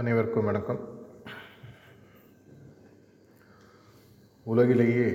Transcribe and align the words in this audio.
அனைவருக்கும் 0.00 0.46
வணக்கம். 0.48 0.78
உலகிலேயே 4.46 5.08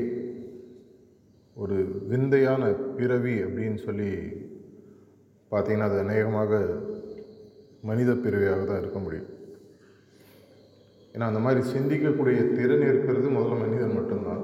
ஒரு 1.62 1.78
விந்தையான 2.12 2.63
பிறவி 2.98 3.34
அப்படின்னு 3.44 3.79
சொல்லி 3.86 4.10
பார்த்தீங்கன்னா 5.52 5.88
அது 5.88 5.98
அநேகமாக 6.00 6.60
மனித 7.90 8.13
பிறவியாக 8.26 8.66
தான் 8.66 8.81
இருக்க 8.84 8.99
முடியும். 8.99 9.29
ஏன்னா 11.13 11.26
அந்த 11.31 11.42
மாதிரி 11.46 11.63
சிந்திக்கக்கூடிய 11.74 12.38
திறன் 12.58 12.88
இருக்கிறது 12.92 13.29
முதல்ல 13.38 13.60
மனிதன் 13.65 13.97
மட்டும்தான். 13.99 14.44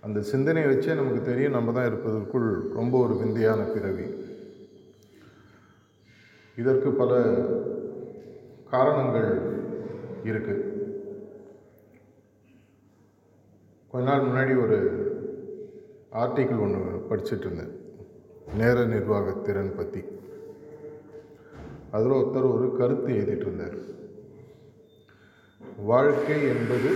அந்த 0.00 0.20
சிந்தனையை 0.32 0.70
வச்சே 0.70 1.00
நமக்கு 1.00 1.22
தெரியும் 1.30 1.58
நம்ம 1.58 1.72
தான் 1.72 1.90
இருப்பதற்குள் 1.90 2.48
ரொம்ப 2.80 2.96
ஒரு 3.06 3.16
விந்தையான 3.22 3.62
பிறவி. 3.74 4.08
இதற்கு 6.56 6.90
பல 7.02 7.12
காரணங்கள் 8.72 9.30
இருக்குது 10.30 10.62
கொஞ்ச 13.92 14.04
நாள் 14.08 14.26
முன்னாடி 14.26 14.52
ஒரு 14.64 14.78
ஆர்டிக்கிள் 16.20 16.62
ஒன்று 16.64 16.80
படிச்சுட்டு 17.08 17.46
இருந்தேன். 17.46 17.74
நேர 18.60 18.84
நிர்வாக 18.92 19.34
திறன் 19.46 19.76
பற்றி 19.78 20.02
அதில் 21.96 22.16
ஒருத்தர் 22.18 22.48
ஒரு 22.54 22.68
கருத்து 22.78 23.10
எழுதிட்டு 23.16 23.46
இருந்தார். 23.46 23.76
வாழ்க்கை 25.90 26.38
என்பது 26.54 26.92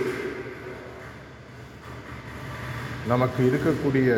நமக்கு 3.11 3.41
இருக்கக்கூடிய 3.49 4.09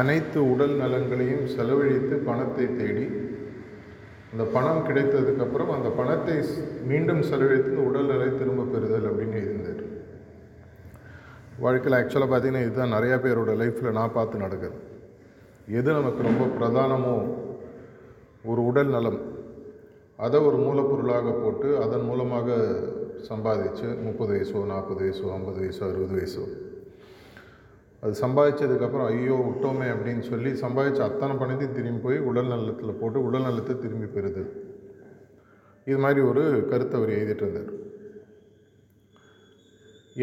அனைத்து 0.00 0.40
உடல் 0.52 0.76
நலங்களையும் 0.82 1.46
செலவழித்து 1.56 2.16
பணத்தை 2.28 2.66
தேடி 2.78 3.06
அந்த 4.32 4.44
பணம் 4.44 4.86
கிடைத்ததுக்கப்புறம் 4.88 5.70
அந்த 5.76 5.88
பணத்தை 5.88 6.36
மீண்டும் 6.90 7.22
செலவழித்து 7.22 7.72
இந்த 7.72 7.82
உடல் 7.88 8.38
திரும்ப 8.38 8.62
பெறுதல் 8.64 9.08
அப்படின்னு 9.10 9.42
இருந்தார் 9.42 9.82
வாழ்க்கையில் 11.58 11.98
ஆக்சுவலாக 11.98 12.30
பார்த்தீங்கன்னா 12.30 12.62
இதுதான் 12.66 12.94
நிறையா 12.96 13.16
பேரோட 13.24 13.52
லைஃப்பில் 13.62 13.96
நான் 13.98 14.14
பார்த்து 14.14 14.44
நடக்குது. 14.44 14.78
எது 15.78 15.92
நமக்கு 15.92 16.22
ரொம்ப 16.22 16.44
பிரதானமோ 16.56 17.14
ஒரு 18.44 18.60
உடல் 18.64 18.88
நலம் 18.88 19.20
அதை 20.16 20.40
ஒரு 20.40 20.56
மூலப்பொருளாக 20.56 21.34
போட்டு 21.42 21.68
அதன் 21.82 22.04
மூலமாக 22.04 22.56
சம்பாதிச்சு 23.28 23.86
முப்பது 24.04 24.32
வயசோ 24.34 24.64
நாற்பது 24.66 25.00
வயசோ 25.04 25.26
ஐம்பது 25.32 25.58
வயசோ 25.62 25.82
அறுபது 25.90 26.14
வயசோ 26.18 26.44
அது 28.02 28.14
சம்பாதிச்சதுக்கப்புறம் 28.22 29.08
ஐயோ 29.12 29.34
விட்டோமே 29.48 29.86
அப்படின்னு 29.94 30.22
சொல்லி 30.30 30.50
சம்பாதிச்ச 30.62 31.00
அத்தனை 31.08 31.34
பணத்தையும் 31.36 31.76
திரும்பி 31.76 32.00
போய் 32.04 32.18
உடல் 32.30 32.50
நலத்தில் 32.52 32.98
போட்டு 33.00 33.18
உடல் 33.26 33.46
நலத்தை 33.46 33.74
திரும்பி 33.78 34.08
பெறுது. 34.14 34.42
இது 35.86 35.98
மாதிரி 35.98 36.20
ஒரு 36.30 36.42
கருத்தை 36.70 36.96
அவர் 36.98 37.12
எழுதிட்டு 37.18 37.44
இருந்தார். 37.44 37.70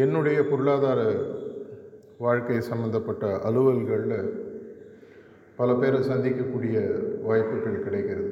என்னுடைய 0.04 0.38
பொருளாதார 0.50 1.00
வாழ்க்கை 2.26 2.60
சம்மந்தப்பட்ட 2.70 3.26
அலுவல்களில் 3.48 4.18
பல 5.56 5.74
பேரை 5.74 6.00
சந்திக்கக்கூடிய 6.08 6.76
வாய்ப்புகள் 7.22 7.84
கிடைக்கிறது. 7.86 8.30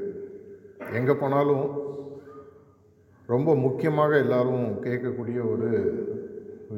எங்கே 0.99 1.15
போனாலும் 1.23 1.67
ரொம்ப 3.27 3.55
முக்கியமாக 3.65 4.13
எல்லாரும் 4.25 4.69
கேட்கக்கூடிய 4.85 5.39
ஒரு 5.55 5.71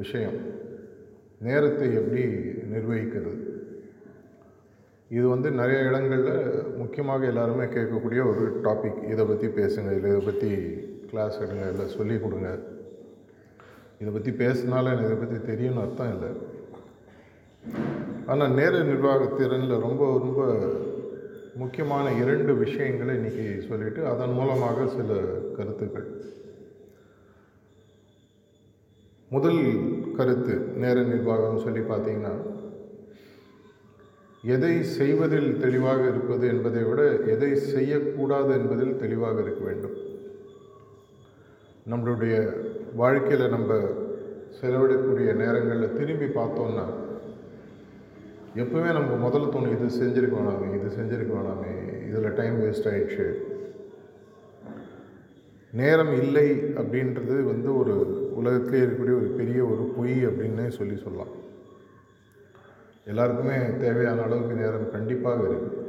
விஷயம். 0.01 0.39
நேரத்தை 1.47 1.87
எப்படி 1.99 2.23
நிர்வகிக்கிறது? 2.73 3.39
இது 5.17 5.25
வந்து 5.33 5.49
நிறைய 5.51 5.79
இடங்களில் 5.87 6.35
முக்கியமாக 6.81 7.25
எல்லாருமே 7.31 7.65
கேட்கக்கூடிய 7.73 8.21
ஒரு 8.31 8.43
டாபிக் 8.65 8.99
இதை 9.13 9.23
பற்றி 9.31 9.47
பேசுங்க 9.59 9.89
இல்லை 9.97 10.11
இதை 10.13 10.21
பற்றி 10.27 10.51
கிளாஸ் 11.09 11.39
எடுங்க 11.43 11.65
இல்லை 11.71 11.85
சொல்லிக் 11.95 12.23
கொடுங்க. 12.23 12.51
இதை 14.01 14.11
பற்றி 14.13 14.31
பேசினால 14.43 14.91
எனக்கு 14.93 15.09
இதை 15.09 15.17
பற்றி 15.23 15.39
தெரியும்னு 15.51 15.83
அர்த்தம் 15.85 16.13
இல்லை. 16.15 16.31
ஆனால் 18.31 18.55
நேர 18.59 18.73
நிர்வாக 18.91 19.23
திறனில் 19.39 19.83
ரொம்ப 19.87 20.03
ரொம்ப 20.25 20.41
முக்கியமான 21.61 22.05
இரண்டு 22.23 22.51
விஷயங்களை 22.63 23.13
இன்றைக்கி 23.19 23.45
சொல்லிவிட்டு 23.69 24.01
அதன் 24.11 24.37
மூலமாக 24.39 24.85
சில 24.97 25.17
கருத்துக்கள். 25.57 26.07
முதல் 29.33 29.59
கருத்து 30.15 30.53
நேர 30.81 30.97
நிர்வாகம் 31.09 31.61
சொல்லி 31.65 31.81
பார்த்தீங்கன்னா 31.91 32.31
எதை 34.55 34.71
செய்வதில் 34.97 35.47
தெளிவாக 35.63 36.01
இருப்பது 36.07 36.45
என்பதை 36.53 36.81
விட 36.83 37.01
எதை 37.33 37.51
செய்யக்கூடாது 37.55 38.51
என்பதில் 38.59 38.97
தெளிவாக 39.03 39.37
இருக்க 39.41 39.61
வேண்டும். 39.67 39.95
நம்மளுடைய 41.91 42.35
வாழ்க்கையில் 43.01 43.53
நம்ம 43.55 43.77
செலவிடக்கூடிய 44.59 45.29
நேரங்களில் 45.43 45.95
திரும்பி 45.99 46.29
பார்த்தோம்னா 46.39 46.85
எப்பவுமே 48.63 48.91
நமக்கு 48.97 49.17
முதல்ல 49.25 49.53
தோணும் 49.53 49.75
இது 49.77 49.87
செஞ்சுருக்க 50.01 50.37
வேணாமே 50.39 50.69
இது 50.79 50.89
செஞ்சுருக்க 50.97 51.33
வேணாமே 51.39 51.73
இதில் 52.09 52.37
டைம் 52.41 52.57
வேஸ்ட் 52.63 52.89
ஆயிடுச்சு. 52.93 53.27
நேரம் 55.79 56.13
இல்லை 56.21 56.47
அப்படின்றது 56.79 57.35
வந்து 57.51 57.69
ஒரு 57.81 57.93
உலகத்திலே 58.39 58.81
இருக்கக்கூடிய 58.83 59.15
ஒரு 59.19 59.29
பெரிய 59.39 59.59
ஒரு 59.65 59.83
பொய் 59.97 60.15
அப்படின்னே 60.29 60.65
சொல்லி 60.77 60.95
சொல்லலாம். 61.03 61.33
எல்லாருக்குமே 63.11 63.57
தேவையான 63.83 64.21
அளவுக்கு 64.21 64.55
நேரம் 64.63 64.91
கண்டிப்பாக 64.95 65.45
இருக்குது 65.49 65.79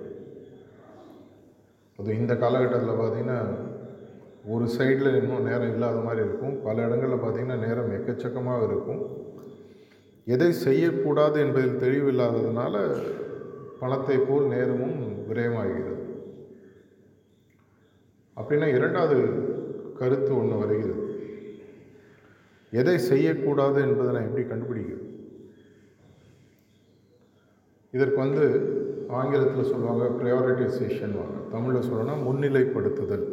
அது 1.98 2.16
இந்த 2.20 2.34
காலகட்டத்தில் 2.36 3.00
பார்த்திங்கன்னா 3.00 3.40
ஒரு 4.52 4.64
சைடில் 4.76 5.18
இன்னும் 5.18 5.48
நேரம் 5.48 5.72
இல்லாத 5.74 5.98
மாதிரி 6.06 6.22
இருக்கும். 6.26 6.54
பல 6.66 6.76
இடங்களில் 6.86 7.22
பார்த்திங்கன்னா 7.24 7.58
நேரம் 7.66 7.92
எக்கச்சக்கமாக 7.98 8.64
இருக்கும். 8.68 9.02
எதை 10.34 10.50
செய்யக்கூடாது 10.66 11.36
என்பதில் 11.40 11.82
தெளிவில்லாததுனால 11.84 12.74
பணத்தை 13.80 14.16
போல் 14.18 14.52
நேரமும் 14.54 14.98
விரயமாகிறது. 15.28 15.98
அப்படின்னா 18.36 18.68
இரண்டாவது 18.76 19.18
கருத்து 20.02 20.32
ஒன்று 20.38 20.56
வருகிறது. 20.62 21.06
எதை 22.80 22.98
செய்யக்கூடாது 22.98 23.80
என்பதை 23.82 24.14
நான் 24.14 24.28
எப்படி 24.28 24.44
கண்டுபிடிக்கிறது? 24.44 25.08
இதற்கு 27.90 28.16
வந்து 28.16 28.44
ஆங்கிலத்தில் 29.08 29.70
சொல்லுவாங்க 29.70 30.04
ப்ரையாரிட்டைசேஷன் 30.18 31.16
வாங்க. 31.18 31.38
தமிழில் 31.50 31.88
சொல்லணும்னா 31.88 32.14
முன்னிலைப்படுத்துதல். 32.28 33.26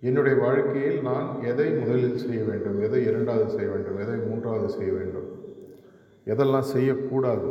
என்னுடைய 0.00 0.38
வாழ்க்கையில் 0.38 0.98
நான் 1.02 1.28
எதை 1.42 1.68
முதலில் 1.70 2.18
செய்ய 2.18 2.44
வேண்டும்? 2.44 2.80
எதை 2.80 3.00
இரண்டாவது 3.04 3.50
செய்ய 3.50 3.68
வேண்டும்? 3.70 4.00
எதை 4.00 4.16
மூன்றாவது 4.28 4.68
செய்ய 4.78 4.92
வேண்டும்? 4.92 5.28
எதெல்லாம் 6.26 6.72
செய்யக்கூடாது? 6.74 7.48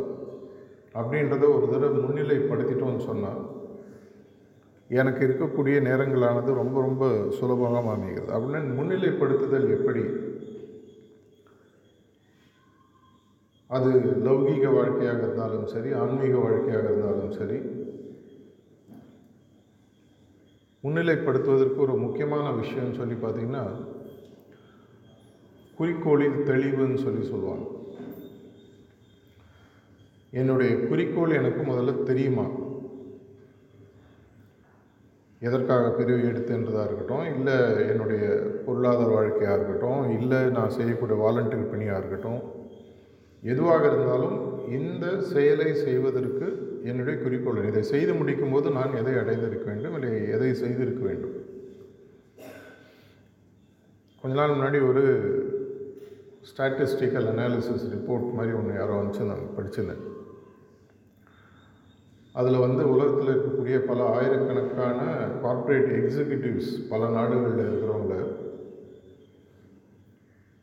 அப்படின்றத 0.94 1.44
ஒரு 1.56 1.66
தடவை 1.72 1.98
முன்னிலைப்படுத்திட்டோம்னு 2.04 3.06
சொன்னால் 3.06 3.40
எனக்கு 4.88 5.26
இருக்கக்கூடிய 5.26 5.76
நேரங்களானது 5.86 6.52
ரொம்ப 6.54 6.80
ரொம்ப 6.80 7.30
சுலபமாக 7.30 7.90
அமைகிறது 7.90 8.30
அப்படின்னு 8.36 8.76
முன்னிலைப்படுத்துதல் 8.78 9.70
எப்படி? 9.76 10.02
அது 13.66 13.90
லௌகீக 14.26 14.74
வாழ்க்கையாக 14.74 15.18
இருந்தாலும் 15.18 15.66
சரி 15.66 15.92
ஆன்மீக 15.92 16.36
வாழ்க்கையாக 16.38 16.84
இருந்தாலும் 16.84 17.32
சரி 17.32 17.58
முன்னிலைப்படுத்துவதற்கு 20.84 21.76
ஒரு 21.76 21.96
முக்கியமான 21.96 22.50
விஷயம் 22.50 22.94
சொல்லி 22.94 23.14
பார்த்தீங்கன்னா 23.14 23.64
குறிக்கோளில் 25.78 26.38
தெளிவுன்னு 26.50 27.02
சொல்லி 27.06 27.28
சொல்லுவாங்க. 27.28 27.66
என்னுடைய 30.30 30.86
குறிக்கோள் 30.88 31.30
எனக்கு 31.30 31.62
முதல்ல 31.62 32.02
தெரியுமா? 32.02 32.46
எதற்காக 35.40 35.88
பிரிவு 35.88 36.28
எடுத்துன்றதாக 36.28 36.84
இருக்கட்டும் 36.84 37.24
இல்லை 37.34 37.56
என்னுடைய 37.88 38.26
பொருளாதார 38.66 39.08
வாழ்க்கையாக 39.14 39.56
இருக்கட்டும் 39.56 40.10
இல்லை 40.18 40.42
நான் 40.50 40.70
செய்யக்கூடிய 40.70 41.16
வாலண்டியர் 41.24 41.70
பணியாக 41.70 41.98
இருக்கட்டும் 41.98 42.40
எதுவாக 43.42 43.86
இருந்தாலும் 43.86 44.38
இந்த 44.68 45.20
செயலை 45.20 45.74
செய்வதற்கு 45.74 46.46
என்னுடைய 46.82 47.20
குறிக்கோள். 47.20 47.66
இதை 47.66 47.82
செய்து 47.82 48.14
முடிக்கும் 48.14 48.52
போது 48.52 48.70
நான் 48.70 48.96
எதை 48.96 49.14
அடைந்திருக்க 49.14 49.64
வேண்டும் 49.64 49.94
இல்லை 49.94 50.28
எதை 50.28 50.54
செய்திருக்க 50.54 51.02
வேண்டும்? 51.06 51.36
கொஞ்ச 54.22 54.34
நாள் 54.40 54.56
முன்னாடி 54.56 54.88
ஒரு 54.88 55.04
ஸ்டாட்டிஸ்டிக்கல் 56.50 57.28
அனாலிசிஸ் 57.32 57.86
ரிப்போர்ட் 57.94 58.32
மாதிரி 58.32 58.56
ஒன்று 58.56 58.74
யாரோ 58.74 59.02
வந்துச்சு 59.02 59.30
நான் 59.30 59.54
படிச்சிருந்தேன். 59.56 60.04
அதில் 62.40 62.62
வந்து 62.64 62.82
உலகத்தில் 62.94 63.30
இருக்கக்கூடிய 63.32 63.76
பல 63.90 64.00
ஆயிரக்கணக்கான 64.16 64.98
கார்ப்பரேட் 65.44 65.90
எக்ஸிக்யூட்டிவ்ஸ் 66.00 66.72
பல 66.90 67.08
நாடுகளில் 67.16 67.62
இருக்கிறவங்கள 67.66 68.16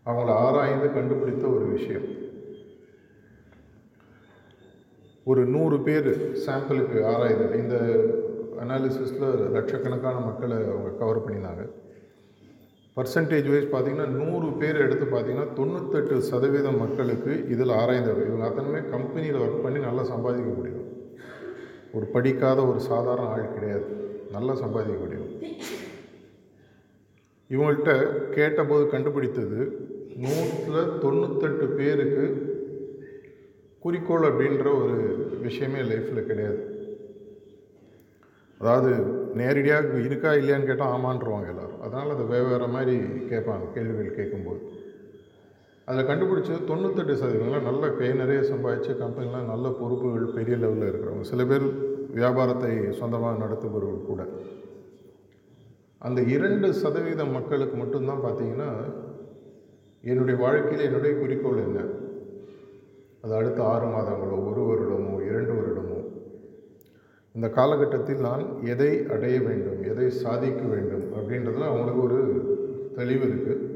அவங்கள 0.06 0.32
ஆராய்ந்து 0.46 0.88
கண்டுபிடித்த 0.98 1.46
ஒரு 1.56 1.66
விஷயம். 1.76 2.08
ஒரு 5.32 5.42
நூறு 5.56 5.78
பேர் 5.88 6.10
சாம்பிளுக்கு 6.46 6.98
ஆராய்தல் 7.14 7.60
இந்த 7.62 7.76
அனாலிசிஸில் 8.64 9.28
லட்சக்கணக்கான 9.56 10.18
மக்களை 10.26 10.58
அவங்க 10.72 10.90
கவர் 11.02 11.26
பண்ணினாங்க. 11.26 11.64
பர்சன்டேஜ் 12.98 13.48
வைஸ் 13.52 13.72
பார்த்திங்கன்னா 13.74 14.10
நூறு 14.22 14.48
பேர் 14.62 14.84
எடுத்து 14.86 15.06
பார்த்தீங்கன்னா 15.06 15.48
தொண்ணூத்தெட்டு 15.60 16.18
சதவீதம் 16.32 16.82
மக்களுக்கு 16.84 17.34
இதில் 17.56 17.78
ஆராய்ந்தவர். 17.82 18.28
இவங்க 18.30 18.46
அத்தனைமே 18.50 18.82
கம்பெனியில் 18.96 19.42
ஒர்க் 19.46 19.64
பண்ணி 19.66 19.80
நல்லா 19.88 20.04
சம்பாதிக்கக்கூடியவர் 20.14 20.73
ஒரு 21.98 22.06
படிக்காத 22.14 22.60
ஒரு 22.70 22.80
சாதாரண 22.92 23.26
ஆள் 23.34 23.54
கிடையாது. 23.56 23.88
நல்லா 24.36 24.54
சம்பாதிக்கக்கூடியவர் 24.62 25.32
இவங்கள்ட்ட 27.54 27.92
கேட்டபோது 28.38 28.84
கண்டுபிடித்தது 28.94 29.60
நூற்றில் 30.24 30.94
தொண்ணூத்தெட்டு 31.04 31.66
பேருக்கு 31.80 32.26
குறிக்கோள் 33.84 34.28
அப்படின்ற 34.30 34.68
ஒரு 34.82 34.96
விஷயமே 35.46 35.82
லைஃப்பில் 35.90 36.30
கிடையாது. 36.30 36.62
அதாவது 38.62 38.92
நேரடியாக 39.40 40.00
இருக்கா 40.08 40.32
இல்லையான்னு 40.40 40.70
கேட்டால் 40.70 40.94
ஆமான்றவாங்க 40.96 41.48
எல்லோரும். 41.54 41.82
அதனால் 41.86 42.14
அதை 42.16 42.26
வெவ்வேறு 42.34 42.68
மாதிரி 42.76 42.96
கேட்பாங்க 43.32 43.66
கேள்விகள் 43.76 44.18
கேட்கும்போது. 44.20 44.62
அதில் 45.88 46.08
கண்டுபிடிச்சது 46.10 46.68
தொண்ணூத்தெட்டு 46.70 47.14
சதவீதம்லாம் 47.22 47.68
நல்ல 47.70 47.90
கை 47.90 48.10
நிறைய 48.14 48.42
சம்பாதிச்சு 48.42 48.92
கம்பெனிலாம் 49.02 49.50
நல்ல 49.54 49.70
பொறுப்புகள் 49.70 50.36
பெரிய 50.36 50.58
லெவலில் 50.58 50.90
இருக்கிறவங்க. 50.90 51.22
சில 51.22 51.46
பேர் 51.46 51.66
வியாபாரத்தை 52.20 52.72
சொந்தமாக 52.92 53.42
நடத்துபவர்கள் 53.44 54.08
கூட. 54.10 54.22
அந்த 55.98 56.22
இரண்டு 56.36 56.74
சதவீதம் 56.74 57.32
மக்களுக்கு 57.32 57.78
மட்டும்தான் 57.78 58.24
பார்த்தீங்கன்னா 58.24 58.70
என்னுடைய 60.04 60.42
வாழ்க்கையில் 60.42 60.86
என்னுடைய 60.86 61.18
குறிக்கோள் 61.20 61.66
என்ன? 61.68 61.82
அது 63.22 63.34
அடுத்த 63.36 63.64
ஆறு 63.64 63.86
மாதங்களோ 63.86 64.40
ஒரு 64.50 64.64
வருடமோ 64.70 65.14
இரண்டு 65.30 65.54
வருடமோ. 65.60 66.00
இந்த 67.36 67.50
காலகட்டத்தில் 67.50 68.26
நான் 68.30 68.44
எதை 68.64 69.06
அடைய 69.08 69.40
வேண்டும் 69.40 69.84
எதை 69.92 70.10
சாதிக்க 70.10 70.64
வேண்டும் 70.74 71.06
அப்படின்றதுல 71.18 71.70
அவங்களுக்கு 71.70 72.02
ஒரு 72.02 72.20
தெளிவு 72.96 73.26
இருக்குது 73.30 73.73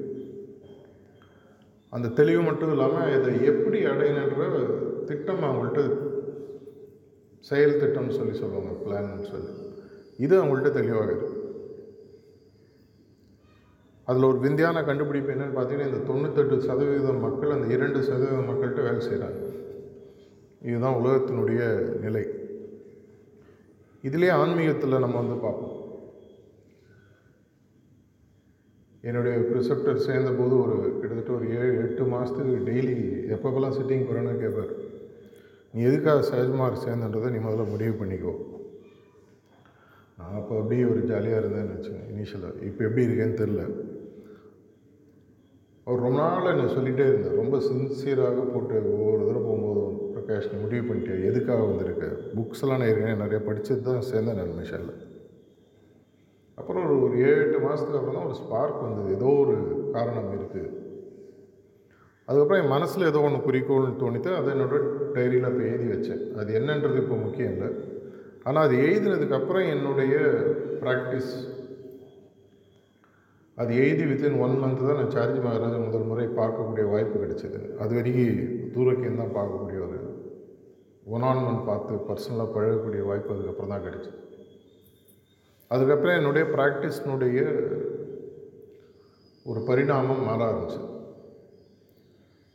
அந்த 1.95 2.07
தெளிவு 2.19 2.41
மட்டும் 2.41 2.71
இல்லாமல் 2.71 3.13
இதை 3.17 3.33
எப்படி 3.51 3.79
அடையணுன்ற 3.91 4.45
திட்டம் 5.09 5.43
அவங்கள்ட்ட 5.49 5.81
செயல் 7.49 7.79
திட்டம்னு 7.81 8.17
சொல்லி 8.19 8.33
சொல்லுவாங்க 8.39 8.71
பிளான்னு 8.83 9.29
சொல்லி. 9.33 9.51
இது 10.25 10.33
அவங்கள்ட்ட 10.39 10.71
தெளிவாக 10.79 11.05
இருக்குது 11.07 11.35
அதில் 14.07 14.29
ஒரு 14.29 14.39
விந்தியான 14.45 14.83
கண்டுபிடிப்பு 14.89 15.31
என்னென்னு 15.33 15.57
பார்த்தீங்கன்னா 15.57 15.89
இந்த 15.91 16.01
தொண்ணூத்தெட்டு 16.09 16.57
சதவீதம் 16.67 17.23
மக்கள் 17.25 17.55
அந்த 17.55 17.67
இரண்டு 17.75 17.99
சதவீதம் 18.09 18.49
மக்கள்கிட்ட 18.49 18.83
வேலை 18.87 19.01
செய்கிறாங்க 19.07 19.41
இதுதான் 20.67 20.99
உலகத்தினுடைய 20.99 21.61
நிலை. 22.03 22.23
இதிலே 24.03 24.29
ஆன்மீகத்தில் 24.41 25.03
நம்ம 25.03 25.17
வந்து 25.21 25.35
பார்ப்போம். 25.43 25.75
என்னுடைய 29.09 29.35
ப்ரிசெப்டர் 29.49 30.05
சேர்ந்தபோது 30.07 30.53
ஒரு 30.63 30.75
கிட்டத்தட்ட 30.99 31.31
ஒரு 31.37 31.45
ஏழு 31.57 31.73
எட்டு 31.83 32.03
மாதத்துக்கு 32.13 32.55
டெய்லி 32.69 32.95
எப்பப்பெல்லாம் 33.35 33.75
சிட்டிங் 33.77 34.05
போகிறேன்னு 34.07 34.41
கேட்பார் 34.43 34.71
நீ 35.73 35.81
எதுக்காக 35.89 36.21
சஹஜ்மார் 36.29 36.83
சேர்ந்துன்றதை 36.85 37.29
நீ 37.33 37.39
முதல்ல 37.45 37.65
முடிவு 37.73 37.93
பண்ணிக்கோ. 38.01 38.33
நான் 40.17 40.35
அப்போ 40.39 40.53
அப்படியே 40.59 40.85
ஒரு 40.91 41.01
ஜாலியாக 41.11 41.41
இருந்தேன்னு 41.41 41.75
வச்சுங்க 41.75 42.01
இனிஷியலாக 42.13 42.63
இப்போ 42.69 42.81
எப்படி 42.87 43.05
இருக்கேன்னு 43.07 43.39
தெரில 43.41 43.63
அவர் 45.87 46.05
ரொம்ப 46.05 46.19
நாள் 46.21 46.53
என்ன 46.53 46.69
சொல்லிகிட்டே 46.77 47.05
இருந்தார். 47.09 47.37
ரொம்ப 47.41 47.57
சின்சியராக 47.67 48.45
போட்டு 48.53 48.77
ஒவ்வொரு 48.93 49.21
தடவை 49.27 49.41
போகும்போதும் 49.47 49.93
பிரகாஷ் 50.13 50.49
முடிவு 50.63 50.83
பண்ணிட்டேன் 50.87 51.27
எதுக்காக 51.29 51.61
வந்திருக்க? 51.69 52.07
புக்ஸ்லாம் 52.37 52.79
நான் 52.79 52.89
ஏற்கனவே 52.91 53.21
நிறைய 53.23 53.39
படித்தது 53.45 53.81
தான் 53.81 54.07
சேர்ந்தேன் 54.11 54.39
நான் 54.41 54.57
மிஷனில் 54.59 54.97
அப்புறம் 56.59 56.83
ஒரு 56.85 56.95
ஒரு 57.05 57.15
ஏழு 57.27 57.39
எட்டு 57.43 57.57
மாதத்துக்கு 57.65 57.99
அப்புறம் 57.99 58.17
தான் 58.17 58.27
ஒரு 58.29 58.37
ஸ்பார்க் 58.41 58.85
வந்தது. 58.85 59.09
ஏதோ 59.17 59.29
ஒரு 59.43 59.55
காரணம் 59.95 60.31
இருக்குது 60.37 60.69
அதுக்கப்புறம் 62.27 62.61
என் 62.61 62.73
மனசில் 62.75 63.09
ஏதோ 63.09 63.19
ஒன்று 63.25 63.45
குறிக்கோள்னு 63.47 63.99
தோணித்து 64.01 64.31
அதை 64.37 64.49
என்னோட 64.53 64.77
டைரியில் 65.17 65.49
இப்போ 65.49 65.63
எழுதி 65.73 65.87
வச்சேன். 65.91 66.23
அது 66.39 66.49
என்னன்றது 66.59 66.97
இப்போ 67.03 67.17
முக்கியம் 67.25 67.53
இல்லை. 67.55 67.69
ஆனால் 68.47 68.65
அது 68.67 68.75
எழுதினதுக்கப்புறம் 68.87 69.67
என்னுடைய 69.75 70.15
ப்ராக்டிஸ் 70.81 71.31
அது 73.61 73.71
எழுதி 73.83 74.03
வித்தின் 74.09 74.39
ஒன் 74.45 74.59
மந்த்து 74.63 74.83
தான் 74.87 74.99
நான் 75.01 75.13
சார்ஜ் 75.15 75.39
மகாராஜ் 75.45 75.85
முதல் 75.85 76.09
முறை 76.09 76.25
பார்க்கக்கூடிய 76.39 76.85
வாய்ப்பு 76.91 77.21
கிடைச்சிது. 77.23 77.59
அது 77.83 77.91
வரைக்கும் 77.97 78.41
தூரக்கியம் 78.75 79.21
தான் 79.21 79.35
பார்க்கக்கூடிய 79.37 79.79
ஒரு 79.87 79.99
ஒன் 81.15 81.25
ஆன் 81.29 81.45
ஒன் 81.49 81.59
பார்த்து 81.69 81.93
பர்சனலாக 82.09 82.53
பழகக்கூடிய 82.55 83.03
வாய்ப்பு 83.09 83.33
அதுக்கப்புறம் 83.35 83.73
தான் 83.73 83.85
கிடைச்சிது. 83.87 84.19
அதுக்கப்புறம் 85.71 86.17
என்னுடைய 86.17 86.43
ப்ராக்டிஸ்னுடைய 86.53 87.39
ஒரு 89.45 89.59
பரிணாமம் 89.61 90.23
மாற 90.23 90.39
ஆரம்பிச்சு 90.45 90.81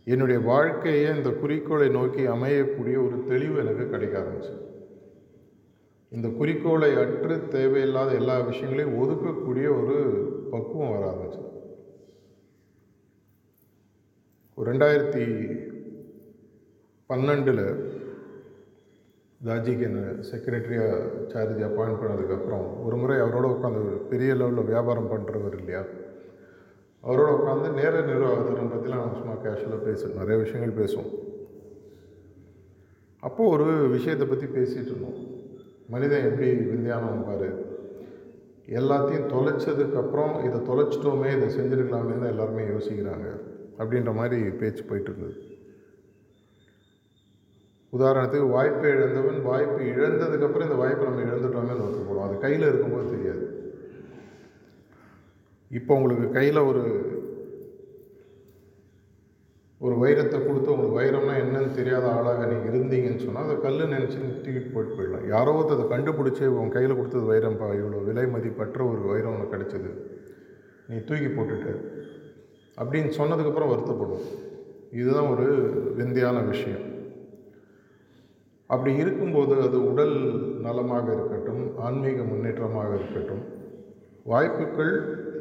என்னுடைய 0.06 0.38
வாழ்க்கையை 0.44 1.08
இந்த 1.16 1.30
குறிக்கோளை 1.32 1.88
நோக்கி 1.90 2.22
அமையக்கூடிய 2.26 2.96
ஒரு 3.04 3.16
தெளிவு 3.28 3.56
எனக்கு 3.60 3.84
கிடைக்க 3.88 4.14
ஆரம்பிச்சு 4.18 4.54
இந்த 6.12 6.28
குறிக்கோளை 6.28 6.90
அற்று 6.96 7.36
தேவையில்லாத 7.48 8.10
எல்லா 8.14 8.36
விஷயங்களையும் 8.40 8.98
ஒதுக்கக்கூடிய 8.98 9.66
ஒரு 9.76 9.96
பக்குவம் 10.52 10.92
வர 10.92 11.04
ஆரம்பிச்சு 11.10 11.40
ரெண்டாயிரத்தி 14.58 15.24
பன்னெண்டில் 17.10 17.64
தாஜிக்கு 19.44 19.80
என்ன 19.80 20.00
செக்ரட்டரியாக 20.32 21.28
சார்ஜ் 21.28 21.62
அப்பாயிண்ட் 21.62 22.00
பண்ணதுக்கப்புறம் 22.02 22.84
ஒரு 22.84 22.96
முறை 22.96 23.16
அவரோட 23.16 23.46
உட்காந்து 23.54 23.96
பெரிய 23.96 24.34
லெவலில் 24.34 24.64
வியாபாரம் 24.64 25.10
பண்ணுறவர் 25.10 25.58
இல்லையா? 25.58 25.80
அவரோட 27.02 27.30
உட்காந்து 27.38 27.72
நேர 27.72 28.00
நிர்வாகத்திறன் 28.00 28.72
பற்றிலாம் 28.72 29.02
நம்ம 29.02 29.16
சும்மா 29.16 29.32
கேஷுவலாக 29.32 29.86
பேசுவோம் 29.86 30.16
நிறைய 30.16 30.42
விஷயங்கள் 30.42 30.84
பேசுவோம். 30.84 31.14
அப்போது 33.20 33.50
ஒரு 33.50 33.88
விஷயத்தை 33.88 34.26
பற்றி 34.26 34.46
பேசிகிட்டு 34.46 34.92
இருந்தோம். 34.92 35.18
மனிதன் 35.88 36.24
எப்படி 36.24 36.50
விந்தியானம் 36.52 37.26
பாரு. 37.26 37.50
எல்லாத்தையும் 38.66 39.30
தொலைச்சதுக்கப்புறம் 39.34 40.44
இதை 40.44 40.60
தொலைச்சிட்டோமே 40.60 41.36
இதை 41.36 41.48
செஞ்சுருக்கலாமே 41.58 42.18
தான் 42.18 42.32
எல்லாருமே 42.34 42.62
யோசிக்கிறாங்க. 42.62 43.40
அப்படின்ற 43.78 44.14
மாதிரி 44.14 44.42
பேச்சு 44.42 44.84
போயிட்டு 44.84 45.10
இருந்தது. 45.10 45.51
உதாரணத்துக்கு 47.96 48.48
வாய்ப்பை 48.56 48.90
இழந்தவன் 48.90 49.40
வாய்ப்பு 49.42 49.80
இழந்ததுக்கப்புறம் 49.94 50.68
இந்த 50.68 50.78
வாய்ப்பை 50.82 51.06
நம்ம 51.08 51.24
இழந்துட்டோமே 51.28 51.74
ஒத்துப்போடும் 51.86 52.26
அது 52.26 52.36
கையில் 52.38 52.68
இருக்கும்போது 52.68 53.10
தெரியாது. 53.14 53.44
இப்போ 55.70 55.94
உங்களுக்கு 55.94 56.30
கையில் 56.30 56.66
ஒரு 56.70 56.84
ஒரு 59.80 59.94
வைரத்தை 60.02 60.38
கொடுத்து 60.46 60.72
உங்களுக்கு 60.72 60.98
வைரம்னா 60.98 61.34
என்னன்னு 61.42 61.70
தெரியாத 61.78 62.06
ஆளாக 62.12 62.44
நீங்கள் 62.50 62.70
இருந்தீங்கன்னு 62.72 63.24
சொன்னால் 63.24 63.44
அதை 63.44 63.54
கல் 63.60 63.94
நினச்சி 63.94 64.18
தூக்கிட்டு 64.44 64.72
போயிட்டு 64.74 64.96
போயிடலாம். 64.98 65.26
யாரோ 65.28 65.52
அதை 65.64 65.84
கண்டுபிடிச்சி 65.92 66.46
உன் 66.46 66.74
கையில் 66.76 66.96
கொடுத்தது 66.96 67.24
வைரம்ப்பா 67.32 67.68
இவ்வளோ 67.78 68.04
விலை 68.08 68.26
மதிப்பற்ற 68.26 68.84
ஒரு 68.92 69.02
வைரம் 69.10 69.34
உனக்கு 69.34 69.54
கிடைச்சது. 69.54 69.90
நீ 70.88 70.98
தூக்கி 70.98 71.30
போட்டுட்டு. 71.38 71.74
அப்படின்னு 72.78 73.12
சொன்னதுக்கப்புறம் 73.18 73.72
வருத்தப்படும் 73.72 74.24
இதுதான் 75.00 75.32
ஒரு 75.34 75.46
விந்தியான 75.98 76.46
விஷயம். 76.48 76.86
அப்படி 78.72 78.92
இருக்கும்போது 79.02 79.54
அது 79.66 79.78
உடல் 79.90 80.16
நலமாக 80.66 81.06
இருக்கட்டும் 81.16 81.64
ஆன்மீக 81.86 82.22
முன்னேற்றமாக 82.30 82.92
இருக்கட்டும் 82.98 83.42
வாய்ப்புகள் 84.30 84.94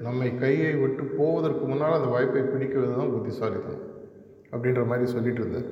நம்மை 0.05 0.29
கையை 0.43 0.71
விட்டு 0.81 1.03
போவதற்கு 1.17 1.63
முன்னால் 1.71 1.97
அந்த 1.97 2.09
வாய்ப்பை 2.13 2.43
பிடிக்கிறது 2.51 2.93
தான் 2.99 3.13
புத்திசாலித்தனம் 3.15 3.87
அப்படின்ற 4.53 4.83
மாதிரி 4.89 5.05
சொல்லிட்டு 5.15 5.41
இருந்தேன். 5.41 5.69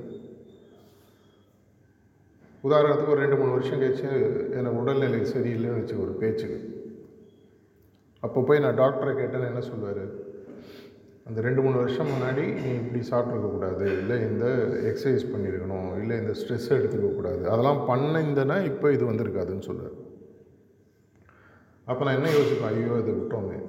உதாரணத்துக்கு 2.67 3.13
ஒரு 3.15 3.23
ரெண்டு 3.23 3.39
மூணு 3.39 3.55
வருஷம் 3.55 3.81
கழிச்சு 3.81 4.07
எனக்கு 4.57 4.79
உடல்நிலை 4.81 5.19
சரியில்லைன்னு 5.33 5.79
வச்சு 5.79 5.95
ஒரு 6.05 6.13
பேச்சுக்கு. 6.21 6.59
அப்போ 8.23 8.39
போய் 8.47 8.63
நான் 8.65 8.79
டாக்டரை 8.81 9.13
கேட்டேன்னு 9.19 9.49
என்ன 9.51 9.61
சொல்லுவார்? 9.71 10.03
அந்த 11.25 11.41
ரெண்டு 11.41 11.61
மூணு 11.61 11.77
வருஷம் 11.77 12.07
முன்னாடி 12.07 12.43
நீ 12.61 12.69
இப்படி 12.73 12.99
சாப்பிட்ருக்கக்கூடாது 13.09 13.99
இல்லை 13.99 14.21
இந்த 14.21 14.45
எக்ஸசைஸ் 14.89 15.25
பண்ணியிருக்கணும் 15.31 16.01
இல்லை 16.01 16.17
இந்த 16.17 16.33
ஸ்ட்ரெஸ் 16.39 16.69
எடுத்துக்கக்கூடாது 16.77 17.43
அதெல்லாம் 17.43 17.81
பண்ணிருந்தேன்னா 17.89 18.63
இப்போ 18.63 18.91
இது 18.91 19.11
வந்திருக்காதுன்னு 19.11 19.59
சொல்லுவார் 19.59 19.97
அப்போ 21.87 22.03
நான் 22.05 22.15
என்ன 22.15 22.29
யோசிப்பேன்? 22.29 22.71
ஐயோ 22.71 22.97
இதை 22.97 23.13
விட்டோமே. 23.13 23.59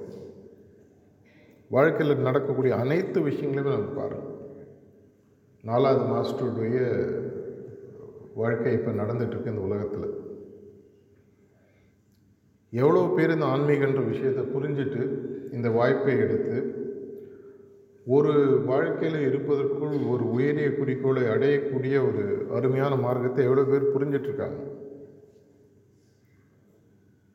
வாழ்க்கையில் 1.69 2.25
நடக்கக்கூடிய 2.27 2.75
அனைத்து 2.75 3.19
விஷயங்களையுமே 3.21 3.71
நம்ம 3.77 4.01
பாருங்கள் 4.01 4.27
நாலாவது 5.63 6.03
மாஸ்டருடைய 6.13 6.77
வாழ்க்கை 8.33 8.73
இப்போ 8.73 8.91
நடந்துகிட்ருக்கு 8.91 9.53
இந்த 9.53 9.61
உலகத்தில். 9.61 10.09
எவ்வளோ 12.73 13.01
பேர் 13.15 13.29
இந்த 13.29 13.45
ஆன்மீகன்ற 13.45 14.01
விஷயத்தை 14.11 14.43
புரிஞ்சுட்டு 14.53 15.01
இந்த 15.51 15.69
வாய்ப்பை 15.69 16.17
எடுத்து 16.17 16.57
ஒரு 18.05 18.61
வாழ்க்கையில் 18.65 19.27
இருப்பதற்குள் 19.27 19.95
ஒரு 20.09 20.23
உயரிய 20.29 20.69
குறிக்கோளை 20.75 21.23
அடையக்கூடிய 21.23 21.95
ஒரு 22.07 22.47
அருமையான 22.55 22.95
மார்க்கத்தை 22.95 23.43
எவ்வளோ 23.45 23.63
பேர் 23.63 23.93
புரிஞ்சிட்ருக்காங்க. 23.95 24.59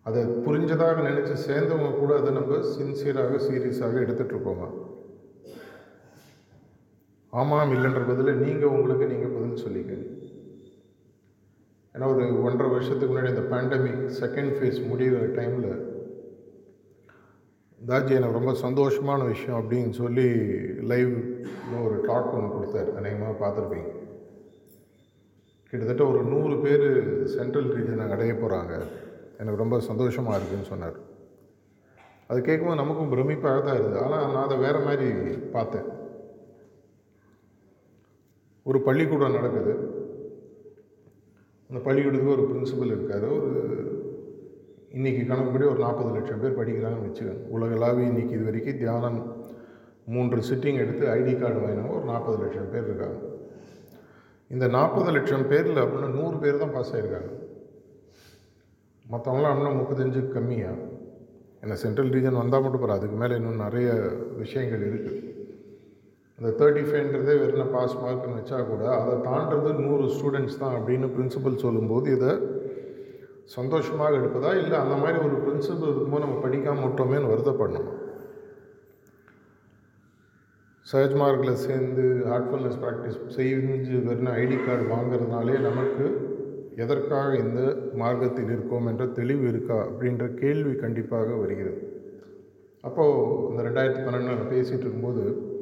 அதை 0.02 0.24
புரிஞ்சதாக 0.24 1.04
நினச்சி 1.08 1.36
சேர்ந்தவங்க 1.46 1.98
கூட 1.98 2.16
அதை 2.18 2.32
நம்ம 2.32 2.56
சின்சியராக 2.56 3.40
சீரியஸாக 3.46 4.02
எடுத்துகிட்ருக்கோமா 4.04 4.68
ஆமாம் 7.32 7.72
இல்லைன்ற 7.72 8.06
பதில் 8.06 8.36
நீங்கள் 8.36 8.74
உங்களுக்கு 8.76 9.06
நீங்கள் 9.06 9.34
பதில் 9.36 9.64
சொல்லிக்க. 9.64 9.94
ஏன்னா 11.94 12.06
ஒரு 12.14 12.42
ஒன்றரை 12.42 12.70
வருஷத்துக்கு 12.70 13.14
முன்னாடி 13.14 13.28
இந்த 13.28 13.46
பேண்டமிக் 13.52 14.02
செகண்ட் 14.22 14.54
ஃபேஸ் 14.56 14.80
முடிகிற 14.90 15.26
டைமில் 15.38 15.95
தாஜி 17.80 18.12
எனக்கு 18.18 18.38
ரொம்ப 18.38 18.52
சந்தோஷமான 18.52 19.26
விஷயம் 19.26 19.58
அப்படின்னு 19.60 19.90
சொல்லி 19.90 20.26
லைவ்ல 20.90 21.82
ஒரு 21.86 21.96
டாக் 22.06 22.34
ஒன்று 22.36 22.54
கொடுத்தாரு. 22.54 22.90
அநேகமாக 22.94 23.34
பார்த்துருப்பீங்க. 23.42 23.90
கிட்டத்தட்ட 25.70 26.04
ஒரு 26.06 26.22
நூறு 26.22 26.54
பேர் 26.64 26.86
சென்ட்ரல் 27.34 27.68
ரீஜனை 27.74 28.10
அடைய 28.10 28.32
போகிறாங்க 28.32 28.74
எனக்கு 29.38 29.62
ரொம்ப 29.62 29.80
சந்தோஷமாக 29.80 30.36
இருக்குதுன்னு 30.38 30.70
சொன்னார். 30.72 30.96
அது 32.26 32.40
கேட்கும்போது 32.40 32.80
நமக்கும் 32.82 33.12
பிரமிப்பாக 33.12 33.58
தான் 33.62 33.78
இருக்குது 33.78 34.02
ஆனால் 34.04 34.24
நான் 34.32 34.44
அதை 34.44 34.56
வேறு 34.58 34.78
மாதிரி 34.78 35.08
பார்த்தேன். 35.56 35.86
ஒரு 38.62 38.80
பள்ளிக்கூடம் 38.80 39.36
நடக்குது. 39.38 39.74
அந்த 41.70 41.80
பள்ளிக்கூடத்துக்கு 41.84 42.36
ஒரு 42.36 42.46
பிரின்சிபல் 42.50 42.94
இருக்கார். 42.96 43.28
ஒரு 43.38 43.50
இன்றைக்கி 44.96 45.22
கணக்குப்படி 45.22 45.64
ஒரு 45.70 45.80
நாற்பது 45.84 46.10
லட்சம் 46.16 46.42
பேர் 46.42 46.58
படிக்கிறாங்கன்னு 46.58 47.08
வச்சுக்கோங்க. 47.08 47.42
உலகளாவிய 47.54 48.10
இன்றைக்கி 48.10 48.34
இது 48.36 48.46
வரைக்கும் 48.48 48.78
தியானம் 48.82 49.18
மூன்று 50.06 50.38
சிட்டிங் 50.48 50.80
எடுத்து 50.84 51.04
ஐடி 51.16 51.32
கார்டு 51.34 51.58
வாங்கினாங்க 51.62 51.92
ஒரு 51.96 52.06
நாற்பது 52.12 52.36
லட்சம் 52.42 52.70
பேர் 52.74 52.86
இருக்காங்க. 52.88 53.18
இந்த 54.50 54.66
நாற்பது 54.76 55.10
லட்சம் 55.16 55.46
பேரில் 55.52 55.82
அப்படின்னா 55.84 56.10
நூறு 56.18 56.36
பேர் 56.38 56.62
தான் 56.62 56.74
பாஸ் 56.76 56.92
ஆகிருக்காங்க 56.94 57.30
மற்றவங்களாம் 59.06 59.52
அப்படின்னா 59.52 59.74
முப்பத்தஞ்சு 59.78 60.20
கம்மியாக 60.36 60.84
ஏன்னா 61.62 61.76
சென்ட்ரல் 61.84 62.12
ரீஜன் 62.16 62.40
வந்தால் 62.40 62.64
மட்டும் 62.64 62.82
போகிற 62.82 62.98
அதுக்கு 62.98 63.16
மேலே 63.16 63.36
இன்னும் 63.40 63.64
நிறைய 63.66 63.88
விஷயங்கள் 64.36 64.84
இருக்குது 64.88 65.20
அந்த 66.38 66.48
தேர்ட்டி 66.58 66.82
ஃபைவ்ன்றதே 66.88 67.34
வெறும் 67.42 67.72
பாஸ் 67.74 68.00
மார்க்னு 68.02 68.36
வச்சா 68.38 68.58
கூட 68.70 68.82
அதை 69.00 69.14
தாண்டது 69.28 69.70
நூறு 69.84 70.06
ஸ்டூடெண்ட்ஸ் 70.16 70.60
தான் 70.62 70.76
அப்படின்னு 70.78 71.08
பிரின்சிபல் 71.14 71.62
சொல்லும்போது 71.64 72.08
இதை 72.16 72.32
சந்தோஷமாக 73.54 74.16
எடுப்பதா? 74.16 74.62
இல்லை 74.62 74.78
அந்த 74.78 74.94
மாதிரி 74.94 75.18
ஒரு 75.26 75.36
பிரின்சிபல் 75.46 75.90
இருக்கும்போது 75.90 76.24
நம்ம 76.24 76.40
படிக்காமல் 76.40 76.84
விட்டோமேன்னு 76.84 77.30
வருத்தப்படணும்? 77.32 77.88
சர்ச் 80.80 81.12
மார்க்கில் 81.12 81.52
சேர்ந்து 81.52 82.22
ஹார்ட்ஃபுல்னஸ் 82.26 82.80
ப்ராக்டிஸ் 82.82 83.18
செஞ்சு 83.36 84.04
வெறும் 84.04 84.32
ஐடி 84.42 84.58
கார்டு 84.64 84.84
வாங்குறதுனாலே 84.94 85.60
நமக்கு 85.60 86.34
எதற்காக 86.76 87.36
இந்த 87.36 87.76
மார்க்கத்தில் 87.94 88.50
இருக்கோம் 88.50 88.86
என்ற 88.86 89.06
தெளிவு 89.06 89.48
இருக்கா? 89.48 89.86
அப்படின்ற 89.86 90.34
கேள்வி 90.34 90.74
கண்டிப்பாக 90.74 91.34
வருகிறது. 91.34 91.80
அப்போது 92.80 93.48
இந்த 93.50 93.62
ரெண்டாயிரத்தி 93.62 94.02
பன்னெண்டில் 94.08 94.50
பேசிகிட்டு 94.52 94.86
இருக்கும்போது 94.86 95.54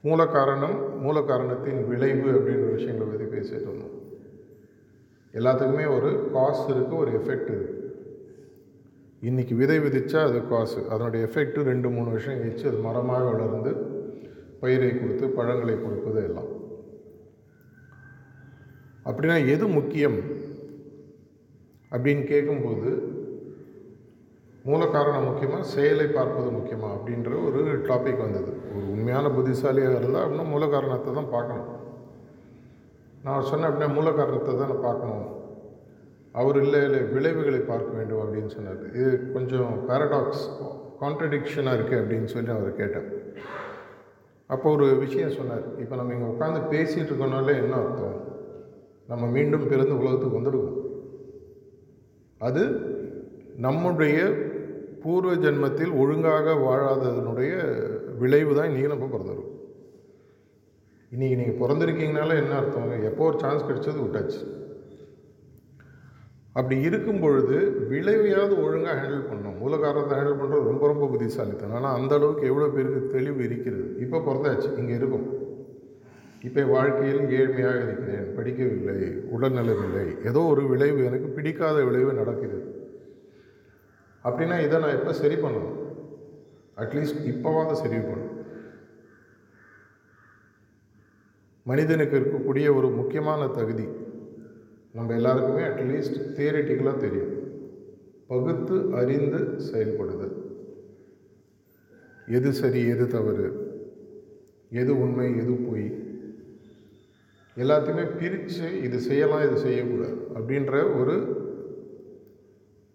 மூல 0.00 0.26
காரணம் 0.26 1.00
மூல 1.00 1.20
காரணத்தின் 1.20 1.88
விளைவு 1.88 2.30
அப்படின்ற 2.30 2.72
விஷயங்களை 2.72 3.12
பற்றி 3.12 3.38
பேசிகிட்டு 3.38 3.68
இருந்தோம். 3.68 4.05
எல்லாத்துக்குமே 5.38 5.86
ஒரு 5.96 6.10
காசு 6.34 6.66
இருக்குது 6.74 7.00
ஒரு 7.02 7.10
எஃபெக்ட் 7.18 7.50
இருக்குது 7.54 7.84
இன்றைக்கி 9.28 9.54
விதை 9.60 9.76
விதித்தா 9.80 10.20
அது 10.28 10.38
காசு 10.48 10.78
அதனுடைய 10.88 11.26
எஃபெக்ட்டு 11.26 11.68
ரெண்டு 11.70 11.88
மூணு 11.90 12.08
வருஷம் 12.10 12.38
கழிச்சு 12.40 12.66
அது 12.70 12.78
மரமாக 12.86 13.24
வளர்ந்து 13.30 13.72
பயிரை 14.60 14.90
கொடுத்து 14.98 15.26
பழங்களை 15.28 15.74
கொடுப்பது 15.82 16.20
எல்லாம். 16.28 16.50
அப்படின்னா 19.08 19.36
எது 19.54 19.66
முக்கியம்? 19.68 20.18
அப்படின்னு 21.90 22.24
கேட்கும்போது 22.24 22.90
மூல 24.68 24.86
காரணம் 24.86 25.26
முக்கியமாக 25.28 25.66
செயலை 25.74 26.06
பார்ப்பது 26.06 26.50
முக்கியமாக 26.50 26.94
அப்படின்ற 26.96 27.32
ஒரு 27.46 27.60
டாபிக் 27.88 28.24
வந்தது. 28.26 28.52
ஒரு 28.74 28.86
உண்மையான 28.94 29.30
புத்திசாலியாக 29.30 29.98
இருந்தால் 30.00 30.24
அப்படின்னா 30.24 30.46
மூல 30.54 30.66
காரணத்தை 30.66 31.12
தான் 31.14 31.34
பார்க்கணும். 31.34 31.68
நான் 33.24 33.46
சொன்னேன் 33.50 33.68
அப்படின்னா 33.68 33.94
மூல 33.94 34.12
காரணத்தை 34.12 34.52
தான் 34.54 34.72
நான் 34.72 34.86
பார்க்கணும். 34.86 35.26
அவர் 36.40 36.58
இல்லை 36.62 36.80
இல்லை 36.86 37.00
விளைவுகளை 37.14 37.60
பார்க்க 37.70 37.98
வேண்டும் 37.98 38.22
அப்படின்னு 38.24 38.50
சொன்னார். 38.56 38.82
இது 38.98 39.32
கொஞ்சம் 39.34 39.70
பேரடாக்ஸ் 39.88 40.44
கான்ட்ரடிக்ஷனாக 41.02 41.76
இருக்குது 41.78 42.00
அப்படின்னு 42.02 42.28
சொல்லி 42.34 42.50
அவர் 42.56 42.80
கேட்டேன். 42.80 43.08
அப்போ 44.50 44.66
ஒரு 44.76 44.86
விஷயம் 45.04 45.36
சொன்னார். 45.38 45.64
இப்போ 45.82 45.94
நம்ம 45.96 46.14
இங்கே 46.16 46.28
உட்காந்து 46.32 46.60
பேசிகிட்டு 46.74 47.10
இருக்கோனாலே 47.12 47.54
என்ன 47.62 47.74
அர்த்தம்? 47.82 48.18
நம்ம 49.12 49.24
மீண்டும் 49.36 49.68
பிறந்து 49.72 50.00
உலகத்துக்கு 50.02 50.38
வந்துடுவோம். 50.38 50.76
அது 52.40 52.62
நம்முடைய 53.66 54.18
பூர்வ 55.02 55.32
ஜென்மத்தில் 55.44 55.92
ஒழுங்காக 56.02 56.54
வாழாததனுடைய 56.66 57.52
விளைவு 58.20 58.52
தான் 58.54 58.68
இன்றைக்கி 58.70 58.90
நம்ம 58.92 59.08
பிறந்துடும் 59.12 59.52
இன்றைக்கி 61.16 61.36
நீங்கள் 61.40 61.60
பிறந்திருக்கீங்கனால 61.60 62.34
என்ன 62.40 62.54
அர்த்தம்? 62.56 62.90
எப்போ 63.10 63.22
ஒரு 63.28 63.36
சான்ஸ் 63.42 63.62
கிடைச்சது 63.68 64.00
விட்டாச்சு. 64.02 64.40
அப்படி 66.58 66.76
இருக்கும் 66.88 67.22
பொழுது 67.22 67.58
விளைவையாவது 67.92 68.54
ஒழுங்காக 68.64 68.96
ஹேண்டில் 68.98 69.24
பண்ணணும். 69.28 69.56
மூல 69.62 69.78
காரணத்தை 69.84 70.16
ஹேண்டில் 70.18 70.38
பண்ணுறது 70.40 70.68
ரொம்ப 70.70 70.84
ரொம்ப 70.92 71.06
புத்திசாலித்தனம். 71.12 71.76
ஆனால் 71.78 71.96
அந்த 71.98 72.12
அளவுக்கு 72.18 72.44
எவ்வளோ 72.50 72.68
பேருக்கு 72.76 73.00
தெளிவு 73.16 73.40
இருக்கிறது? 73.48 73.86
இப்போ 74.04 74.20
பிறந்தாச்சு 74.28 74.68
இங்கே 74.82 74.94
இருக்கும். 75.00 75.26
இப்போ 76.48 76.66
வாழ்க்கையில் 76.74 77.34
ஏழ்மையாக 77.38 77.80
இருக்கிறேன் 77.86 78.28
படிக்கவில்லை 78.36 78.98
உடல்நலமில்லை. 79.36 80.06
ஏதோ 80.30 80.42
ஒரு 80.52 80.64
விளைவு 80.74 81.00
எனக்கு 81.10 81.30
பிடிக்காத 81.38 81.84
விளைவு 81.90 82.12
நடக்கிறது. 82.22 82.62
அப்படின்னா 84.24 84.58
இதை 84.68 84.76
நான் 84.84 84.98
எப்போ 85.00 85.14
சரி 85.24 85.38
பண்ணணும்? 85.46 85.76
அட்லீஸ்ட் 86.84 87.26
இப்போவாக 87.32 87.72
சரி 87.84 88.00
பண்ணணும். 88.08 88.25
மனிதனுக்கு 91.66 92.18
இருக்கக்கூடிய 92.18 92.76
ஒரு 92.76 92.90
முக்கியமான 92.90 93.46
தகுதி. 93.48 93.86
நம்ம 94.92 95.14
எல்லாருக்குமே 95.14 95.62
அட்லீஸ்ட் 95.62 96.18
தியரிட்டிக்கலாக 96.36 96.96
தெரியும். 96.96 97.32
பகுத்து 98.26 98.94
அறிந்து 98.94 99.60
செயல்படுதல். 99.60 100.34
எது 102.28 102.52
சரி 102.52 102.86
எது 102.86 103.08
தவறு? 103.08 103.48
எது 104.70 105.00
உண்மை 105.00 105.36
எது 105.36 105.52
பொய்? 105.52 105.86
எல்லாத்தையுமே 107.56 108.16
பிரித்து 108.16 108.82
இது 108.82 108.98
செய்யலாம் 108.98 109.50
இது 109.50 109.60
செய்யக்கூடாது 109.60 110.16
அப்படின்ற 110.34 111.00
ஒரு 111.00 111.16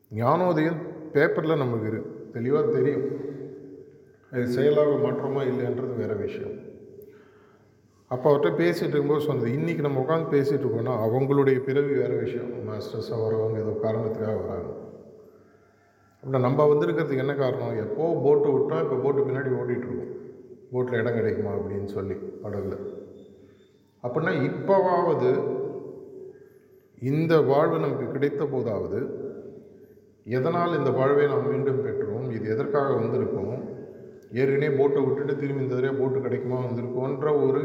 ஞானோதயம் 0.10 0.82
பேப்பரில் 1.14 1.58
நமக்கு 1.58 1.88
இரு 1.88 2.02
தெளிவாக 2.34 2.72
தெரியும். 2.72 3.08
அது 4.32 4.48
செயலாக 4.48 4.90
மாற்றமா 4.90 5.42
இல்லைன்றது 5.44 5.98
வேறு 5.98 6.16
விஷயம். 6.16 6.70
அப்போ 8.14 8.26
அவர்கிட்ட 8.30 8.50
பேசிகிட்டு 8.62 8.94
இருக்கும்போது 8.94 9.26
சொன்னது 9.28 9.50
இன்றைக்கி 9.58 9.82
நம்ம 9.86 10.00
உட்காந்து 10.04 10.34
பேசிகிட்டு 10.34 10.66
இருக்கோம்னா 10.66 10.94
அவங்களுடைய 11.06 11.58
பிறவி 11.68 11.94
வேறு 12.00 12.16
விஷயம். 12.24 12.50
மாஸ்டர்ஸாக 12.70 13.20
வரவங்க 13.26 13.58
ஏதோ 13.64 13.74
காரணத்துக்காக 13.84 14.36
வராங்க. 14.42 14.72
அப்படின்னா 16.16 16.42
நம்ம 16.48 16.66
வந்திருக்கிறதுக்கு 16.72 17.24
என்ன 17.26 17.36
காரணம்? 17.36 17.78
எப்போ 17.86 18.10
போட்டு 18.26 18.50
விட்டோம் 18.56 18.84
இப்போ 18.86 18.98
போட்டு 19.04 19.22
பின்னாடி 19.28 19.52
ஓடிட்டுருக்கோம் 19.60 20.12
போட்டில் 20.72 21.00
இடம் 21.00 21.18
கிடைக்குமா 21.20 21.52
அப்படின்னு 21.52 21.90
சொல்லி 21.98 22.16
படகுல. 22.44 22.76
அப்படின்னா 24.04 24.34
இப்போவாவது 24.50 25.32
இந்த 27.12 27.34
வாழ்வு 27.52 27.78
நமக்கு 27.80 28.08
கிடைத்த 28.12 28.44
போதாவது 28.46 29.00
எதனால் 30.38 30.78
இந்த 30.80 30.92
வாழ்வை 31.00 31.28
நாம் 31.28 31.50
மீண்டும் 31.52 31.84
பெற்றோம்? 31.86 32.28
இது 32.38 32.46
எதற்காக 32.56 32.90
வந்திருக்கோம்? 33.00 33.56
ஏற்கனவே 34.40 34.70
போட்டை 34.80 35.00
விட்டுட்டு 35.06 35.34
திரும்பி 35.40 35.64
இந்த 35.64 35.76
தடவை 35.76 35.96
போட்டு 36.02 36.20
கிடைக்குமா 36.26 36.58
வந்திருக்கோன்ற 36.66 37.30
ஒரு 37.48 37.62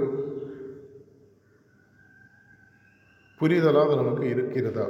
புரிதலாக 3.41 3.97
நமக்கு 3.97 4.25
இருக்கிறதா? 4.35 4.87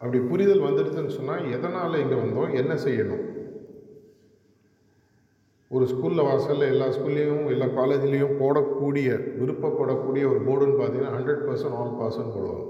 அப்படி 0.00 0.18
புரிதல் 0.30 0.66
வந்துடுதுன்னு 0.66 1.16
சொன்னால் 1.18 1.50
எதனால் 1.56 2.00
இங்கே 2.00 2.18
வந்தோம்? 2.22 2.54
என்ன 2.60 2.72
செய்யணும்? 2.86 3.24
ஒரு 5.70 5.84
ஸ்கூலில் 5.92 6.26
வாசலில் 6.28 6.70
எல்லா 6.72 6.86
ஸ்கூல்லேயும் 6.86 7.44
எல்லா 7.52 7.66
காலேஜ்லேயும் 7.78 8.38
போடக்கூடிய 8.40 9.08
விருப்பப்படக்கூடிய 9.40 10.24
ஒரு 10.32 10.40
போர்டுன்னு 10.48 10.78
பார்த்தீங்கன்னா 10.80 11.14
ஹண்ட்ரட் 11.16 11.44
பர்சன்ட் 11.46 11.78
ஆல் 11.78 11.96
பாஸ்ன்னு 12.00 12.34
போடுவாங்க. 12.36 12.66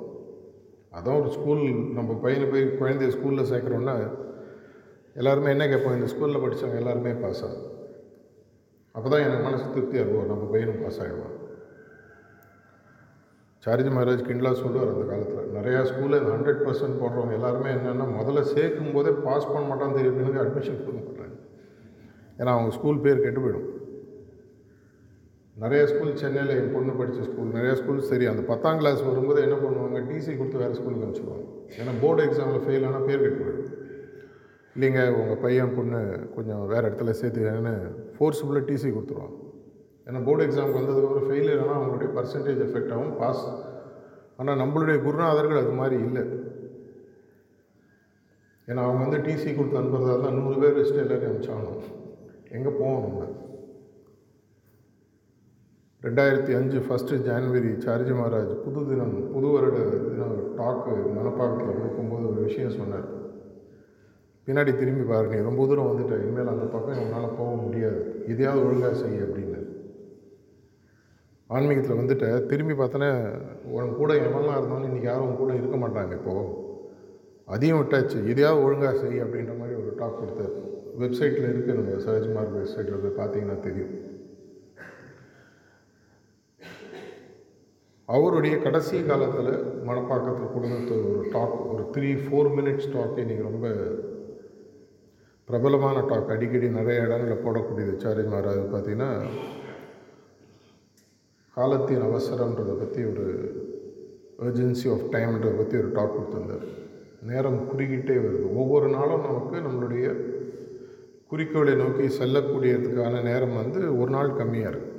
அதான் 0.93 1.21
ஒரு 1.21 1.31
ஸ்கூல் 1.31 1.63
நம்ம 1.99 2.15
பையனை 2.25 2.47
போய் 2.49 2.65
குழந்தைய 2.81 3.11
ஸ்கூலில் 3.17 3.51
சேர்க்குறோன்னா 3.53 3.97
எல்லாருமே 5.21 5.51
என்ன 5.51 5.65
கேட்போம் 5.69 5.97
இந்த 5.97 6.09
ஸ்கூலில் 6.13 6.43
படித்தவங்க 6.43 6.83
எல்லாருமே 6.83 7.13
பாஸ் 7.23 7.43
ஆகும் 7.47 7.69
அப்போ 8.95 9.09
தான் 9.09 9.25
எனக்கு 9.27 9.47
மனசு 9.49 9.73
திருப்தியாக 9.75 10.05
இருக்கும் 10.05 10.31
நம்ம 10.33 10.45
பையனும் 10.53 10.83
பாஸ் 10.83 11.01
ஆகிடுவான் 11.03 11.37
சாரிஜி 13.65 13.91
மகாராஜ் 13.97 14.25
கிண்டலாக 14.29 14.57
சொல்லுவார் 14.63 14.93
அந்த 14.93 15.05
காலத்தில். 15.11 15.51
நிறையா 15.57 15.81
ஸ்கூலில் 15.91 16.19
இந்த 16.21 16.31
ஹண்ட்ரட் 16.37 16.63
பர்சன்ட் 16.67 16.97
போடுறவங்க 17.03 17.35
எல்லாருமே 17.39 17.69
என்னென்னா 17.75 18.07
முதல்ல 18.17 18.41
சேர்க்கும் 18.55 18.95
போதே 18.95 19.11
பாஸ் 19.27 19.51
பண்ண 19.51 19.65
மாட்டான்னு 19.69 19.97
தெரியுது 19.99 20.41
அட்மிஷன் 20.45 20.81
கொடுக்க 20.87 21.03
மாட்டாங்க. 21.11 21.37
ஏன்னா 22.41 22.51
அவங்க 22.57 22.71
ஸ்கூல் 22.79 23.05
பேர் 23.05 23.23
கெட்டு 23.25 23.43
போயிடும். 23.45 23.69
நிறைய 25.57 25.83
ஸ்கூல் 25.91 26.19
சென்னையில் 26.23 26.53
என் 26.59 26.73
பொண்ணு 26.75 26.93
படித்த 26.99 27.27
ஸ்கூல் 27.29 27.55
நிறையா 27.57 27.75
ஸ்கூல் 27.81 28.01
சரி 28.11 28.27
அந்த 28.31 28.43
பத்தாம் 28.51 28.79
கிளாஸ் 28.81 29.01
வரும்போது 29.09 29.41
என்ன 29.47 29.57
பண்ணுவாங்க 29.63 30.01
டிசி 30.09 30.33
கொடுத்து 30.39 30.63
வேறு 30.63 30.79
ஸ்கூலுக்கு 30.79 31.05
அனுப்பிச்சிடுவாங்க. 31.07 31.47
ஏன்னா 31.81 31.93
போர்டு 32.03 32.25
எக்ஸாமில் 32.27 32.65
ஃபெயில் 32.65 32.87
ஆனால் 32.89 33.07
பேர் 33.09 33.25
கெட்டு 33.25 33.41
போயிடும். 33.43 33.71
இல்லைங்க 34.77 35.01
உங்கள் 35.21 35.41
பையன் 35.45 35.75
பொண்ணு 35.79 36.01
கொஞ்சம் 36.37 36.63
வேறு 36.73 36.89
இடத்துல 36.91 37.15
சேர்த்துக்கன்னு 37.21 37.75
ஃபோர்ஸ்ஃபுல்லாக 38.17 38.67
டிசி 38.71 38.91
கொடுத்துருவாங்க. 38.97 39.37
ஏன்னா 40.07 40.21
போர்டு 40.27 40.47
எக்ஸாமுக்கு 40.47 40.81
வந்ததுக்கப்புறம் 40.81 41.29
ஃபெயிலியர் 41.29 41.63
ஆனால் 41.65 41.79
அவங்களுடைய 41.79 42.11
பர்சன்டேஜ் 42.17 42.65
எஃபெக்ட் 42.69 42.95
ஆகும் 42.95 43.17
பாஸ் 43.21 43.45
ஆனால் 44.41 44.61
நம்மளுடைய 44.63 44.97
குருநாதர்கள் 45.07 45.63
அது 45.63 45.73
மாதிரி 45.81 45.97
இல்லை. 46.07 46.25
ஏன்னா 48.69 48.83
அவங்க 48.87 49.03
வந்து 49.05 49.21
டிசி 49.27 49.49
கொடுத்து 49.55 49.81
அனுப்புறதா 49.81 50.13
இருந்தால் 50.15 50.39
நூறு 50.41 50.57
பேர் 50.63 50.77
வச்சுட்டு 50.79 51.05
எல்லோரையும் 51.05 51.31
அனுப்பிச்சாகணும். 51.31 51.81
எங்கே 52.57 52.71
போவோம் 52.81 53.05
நம்ம? 53.07 53.29
ரெண்டாயிரத்தி 56.05 56.53
அஞ்சு 56.59 56.79
ஃபஸ்ட்டு 56.87 57.19
ஜான்வரி 57.27 57.69
சார்ஜி 57.85 58.13
மகாராஜ் 58.19 58.53
புது 58.63 58.81
தினம் 58.89 59.17
புது 59.35 59.49
வருட 59.55 59.77
தினம் 60.13 60.37
டாக்கு 60.61 60.95
மனப்பாக்கத்தில் 61.17 61.77
கொடுக்கும்போது 61.79 62.25
ஒரு 62.31 62.41
விஷயம் 62.49 62.77
சொன்னார். 62.79 63.07
பின்னாடி 64.47 64.73
திரும்பி 64.81 65.05
பாரு 65.11 65.33
நீ 65.33 65.39
ரொம்ப 65.49 65.67
தூரம் 65.71 65.91
வந்துட்டேன் 65.91 66.23
இனிமேல் 66.25 66.53
அந்த 66.55 66.65
பக்கம் 66.75 67.03
உன்னால் 67.05 67.37
போக 67.41 67.51
முடியாது. 67.65 68.01
இதையாவது 68.33 68.65
ஒழுங்காக 68.67 68.95
செய்ய 69.03 69.27
அப்படின்னு. 69.27 69.52
ஆன்மீகத்தில் 71.51 71.99
வந்துட்ட 72.01 72.27
திரும்பி 72.51 72.75
பார்த்தோன்னே 72.77 73.11
உன் 73.77 73.97
கூட 74.01 74.13
எவெல்லாம் 74.27 74.59
இருந்தாலும் 74.59 74.89
இன்றைக்கி 74.91 75.09
யாரும் 75.11 75.27
உன் 75.29 75.41
கூட 75.41 75.53
இருக்க 75.61 75.77
மாட்டாங்க 75.83 76.13
இப்போது 76.19 76.45
அதையும் 77.55 77.81
விட்டாச்சு. 77.81 78.19
இதையாவது 78.33 78.65
ஒழுங்காக 78.65 78.95
செய் 79.01 79.23
அப்படின்ற 79.25 79.55
மாதிரி 79.59 79.75
ஒரு 79.81 79.91
டாக் 80.01 80.21
கொடுத்தார். 80.21 80.55
வெப்சைட்டில் 81.03 81.51
இருக்குது 81.51 81.77
நம்ம 81.79 81.99
சஹஜ்மார்க் 82.07 82.57
வெப்சைட்டில் 82.59 83.03
போய் 83.03 83.19
பார்த்தீங்கன்னா 83.21 83.59
தெரியும். 83.67 83.93
அவருடைய 88.09 88.55
கடைசி 88.65 88.97
காலத்தில் 89.11 89.53
மணப்பாக்கத்தில் 89.89 90.53
கொடுத்த 90.55 90.95
ஒரு 91.11 91.21
டாக் 91.35 91.59
ஒரு 91.73 91.85
த்ரீ 91.95 92.11
ஃபோர் 92.25 92.51
மினிட்ஸ் 92.59 92.91
டாக் 92.95 93.21
இன்றைக்கி 93.25 93.45
ரொம்ப 93.51 93.69
பிரபலமான 95.49 96.03
டாக் 96.11 96.33
அடிக்கடி 96.35 96.69
நிறைய 96.79 97.05
இடங்களில் 97.07 97.45
போடக்கூடியது. 97.45 97.95
சாரி 98.05 98.25
மாறாது 98.35 98.63
பார்த்திங்கன்னா 98.75 99.11
காலத்தின் 101.57 102.03
அவசரன்றதை 102.03 102.75
பற்றி 102.79 103.05
ஒரு 103.05 103.25
அர்ஜென்சி 104.45 104.87
ஆஃப் 104.93 105.09
டைம்ன்றதை 105.15 105.57
பற்றி 105.57 105.77
ஒரு 105.79 105.91
டாக் 105.93 106.15
கொடுத்துருந்தார். 106.15 106.65
நேரம் 107.31 107.59
குறுகிட்டே 107.71 108.15
வருது. 108.23 108.47
ஒவ்வொரு 108.55 108.89
நாளும் 108.89 109.27
நமக்கு 109.29 109.57
நம்மளுடைய 109.67 110.07
குறிக்கோளை 111.27 111.75
நோக்கி 111.75 112.07
செல்லக்கூடியதுக்கான 112.19 113.23
நேரம் 113.23 113.55
வந்து 113.55 113.99
ஒரு 113.99 114.11
நாள் 114.11 114.31
கம்மியாக 114.31 114.73
இருக்குது 114.73 114.91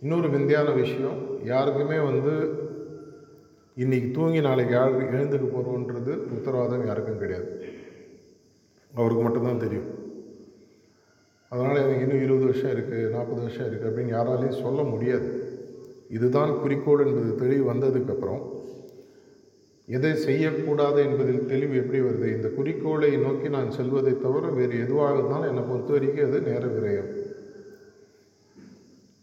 இன்னொரு 0.00 0.28
விந்தியான 0.28 0.74
விஷயம் 0.74 1.18
யாருக்குமே 1.44 1.98
வந்து 2.10 2.34
இன்றைக்கி 3.76 4.10
தூங்கி 4.10 4.40
நாளைக்கு 4.40 4.74
யார் 4.74 4.94
எழுந்துக்க 5.14 5.46
போகிறோன்றது 5.54 6.12
உத்தரவாதம் 6.36 6.86
யாருக்கும் 6.86 7.18
கிடையாது. 7.18 7.50
அவருக்கு 8.94 9.22
மட்டும்தான் 9.24 9.64
தெரியும். 9.64 9.88
அதனால் 11.48 11.76
எனக்கு 11.76 12.00
இன்னும் 12.00 12.22
இருபது 12.22 12.44
வருஷம் 12.44 12.70
இருக்குது 12.70 13.10
நாற்பது 13.10 13.42
வருஷம் 13.42 13.66
இருக்குது 13.66 13.86
அப்படின்னு 13.86 14.14
யாராலையும் 14.14 14.62
சொல்ல 14.62 14.82
முடியாது. 14.82 15.54
இதுதான் 16.10 16.60
குறிக்கோள் 16.60 17.06
என்பது. 17.06 17.34
தெளிவு 17.34 17.72
வந்ததுக்கப்புறம் 17.72 18.54
எதை 19.86 20.14
செய்யக்கூடாது 20.14 21.02
என்பதில் 21.02 21.46
தெளிவு 21.46 21.76
எப்படி 21.76 22.00
வருது? 22.00 22.36
இந்த 22.36 22.48
குறிக்கோளை 22.48 23.16
நோக்கி 23.16 23.48
நான் 23.48 23.70
செல்வதை 23.70 24.20
தவிர 24.20 24.46
வேறு 24.46 24.80
எதுவாக 24.80 25.18
இருந்தாலும் 25.18 25.48
என்னை 25.48 25.62
பொறுத்த 25.62 25.92
வரைக்கும் 25.92 26.26
அது 26.26 26.40
நேர 26.40 26.66
விரயம். 26.66 27.12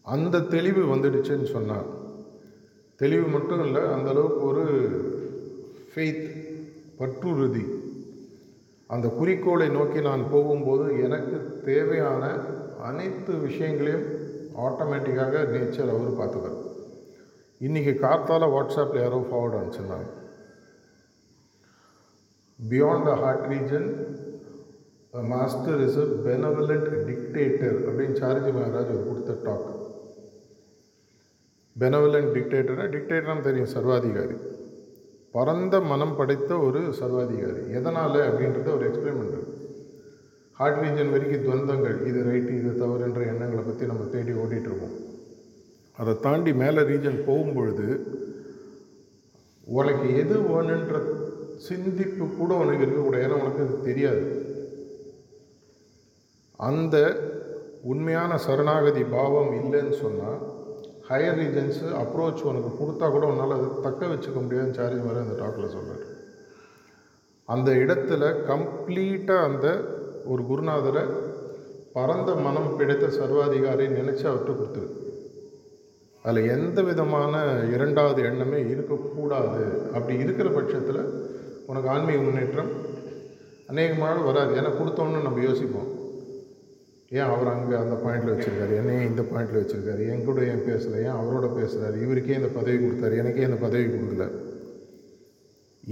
அந்த 0.01 0.39
தெளிவு 0.39 0.96
வந்துடுச்சுன்னு 0.96 1.44
சொன்னார். 1.44 1.86
தெளிவு 2.96 3.27
மட்டும் 3.27 3.65
இல்லை 3.65 3.82
அந்தளவுக்கு 3.82 4.42
ஒரு 4.42 4.65
ஃபெய்த் 5.96 6.29
பற்றுறுதி. 6.98 7.82
அந்த 8.94 9.08
குறிக்கோளை 9.20 9.68
நோக்கி 9.77 10.00
நான் 10.08 10.24
போகும்போது 10.34 10.86
எனக்கு 11.06 11.38
தேவையான 11.70 12.24
அனைத்து 12.90 13.34
விஷயங்களையும் 13.48 14.08
ஆட்டோமேட்டிக்காக 14.68 15.44
நேச்சர் 15.53 15.94
அவர் 15.94 16.20
பார்த்துக்கார் 16.20 16.60
இன்றைக்கி 17.68 17.94
கார்த்தால் 18.03 18.53
வாட்ஸ்அப்பில் 18.56 19.03
யாரோ 19.03 19.20
forward 19.29 19.58
அனுப்பிச்சிருந்தாங்க. 19.58 20.10
Beyond 22.60 23.08
the 23.10 23.14
heart 23.24 23.46
region 23.53 23.88
master 25.34 25.82
is 25.86 26.00
a 26.03 26.08
benevolent 26.27 26.90
dictator 27.10 27.77
அப்படின்னு 27.88 28.20
சார்ஜி 28.24 28.51
மகாராஜ் 28.58 28.94
ஒரு 28.96 29.03
கொடுத்த 29.10 29.38
டாக் 29.48 29.70
பெனவலண்ட் 31.75 32.34
டிக்டேட்டர்னா 32.38 32.88
டிக்டேட்டர்னு 32.96 33.48
தெரியும் 33.50 33.74
சர்வாதிகாரி. 33.77 34.38
பரந்த 35.33 35.75
மனம் 35.81 36.15
படைத்த 36.15 36.57
ஒரு 36.57 36.81
சர்வாதிகாரி. 37.00 37.61
எதனால் 37.77 38.19
அப்படின்றத 38.27 38.67
ஒரு 38.75 38.85
எக்ஸ்பிளைன் 38.89 39.31
ஹார்ட் 40.57 40.81
ரீஜன் 40.83 41.13
வரைக்கும் 41.13 41.46
துவந்தங்கள் 41.46 41.98
இது 42.07 42.19
ரைட்டு 42.24 42.51
இது 42.59 42.72
தவறுன்ற 42.81 43.22
எண்ணங்களை 43.31 43.63
பற்றி 43.63 43.85
நம்ம 43.85 44.03
தேடி 44.03 44.31
ஓட்டிகிட்ருக்கோம் 44.31 44.98
அதை 45.98 46.13
தாண்டி 46.19 46.53
மேலே 46.53 46.81
ரீஜன் 46.81 47.17
போகும்பொழுது 47.27 47.87
உனக்கு 49.77 50.07
எது 50.22 50.35
வேணுன்ற 50.51 50.96
சிந்திப்பு 51.67 52.25
கூட 52.37 52.53
உனக்கு 52.53 52.85
இருக்கக்கூடிய 52.85 53.25
ஏன்னா 53.25 53.39
உனக்கு 53.41 53.63
அது 53.65 53.75
தெரியாது. 53.81 54.24
அந்த 56.59 56.96
உண்மையான 57.91 58.37
சரணாகதி 58.37 59.03
பாவம் 59.03 59.53
இல்லைன்னு 59.61 59.96
சொன்னால் 60.01 60.41
ஹையர் 61.09 61.39
ரீஜன்ஸு 61.39 61.87
அப்ரோச் 62.01 62.42
உனக்கு 62.50 62.70
கொடுத்தா 62.79 63.11
கூட 63.11 63.25
உன்னால் 63.25 63.55
அதை 63.55 63.68
தக்க 63.81 64.05
வச்சுக்க 64.05 64.37
முடியாதுன்னு 64.42 64.77
சார்ஜ் 64.79 65.05
மாதிரி 65.05 65.24
அந்த 65.25 65.35
டாக்கில் 65.44 65.74
சொல்கிறார் 65.75 66.05
அந்த 67.46 67.72
இடத்துல 67.72 68.24
கம்ப்ளீட்டாக 68.51 69.48
அந்த 69.48 69.68
ஒரு 70.25 70.44
குருநாதரை 70.50 71.03
பரந்த 71.94 72.35
மனம் 72.35 72.75
பிடித்த 72.77 73.09
சர்வாதிகாரி 73.09 73.85
நினச்சி 73.87 74.24
அவர்கிட்ட 74.29 74.53
கொடுத்துரு. 74.59 74.87
அதில் 76.25 76.50
எந்த 76.55 76.81
விதமான 76.81 77.33
இரண்டாவது 77.74 78.22
எண்ணமே 78.24 78.59
இருக்கக்கூடாது. 78.70 79.63
அப்படி 79.94 80.16
இருக்கிற 80.18 80.50
பட்சத்தில் 80.50 81.01
உனக்கு 81.66 81.89
ஆன்மீக 81.89 82.22
முன்னேற்றம் 82.22 82.72
அநேகமாக 83.68 84.22
வராது. 84.29 84.53
ஏன்னா 84.59 84.72
கொடுத்தோன்னு 84.79 85.27
நம்ம 85.27 85.44
யோசிப்போம். 85.50 85.89
ஏன் 87.18 87.30
அவர் 87.34 87.50
அங்கே 87.54 87.76
அந்த 87.76 87.96
பாயிண்டில் 88.04 88.34
வச்சுருக்காரு? 88.34 88.74
என்னையே 88.82 89.02
இந்த 89.10 89.22
பாயிண்டில் 89.32 89.60
வச்சுருக்காரு? 89.62 90.04
என் 90.12 90.26
கூட 90.28 90.42
ஏன் 90.52 90.66
பேசலை? 90.70 91.00
ஏன் 91.08 91.20
அவரோட 91.20 91.48
பேசுகிறாரு 91.60 91.98
இவருக்கே 92.06 92.38
இந்த 92.40 92.50
பதவி 92.60 92.78
கொடுத்தாரு. 92.78 93.18
எனக்கே 93.24 93.48
இந்த 93.50 93.60
பதவி 93.66 93.86
கொடுக்கல. 93.86 94.28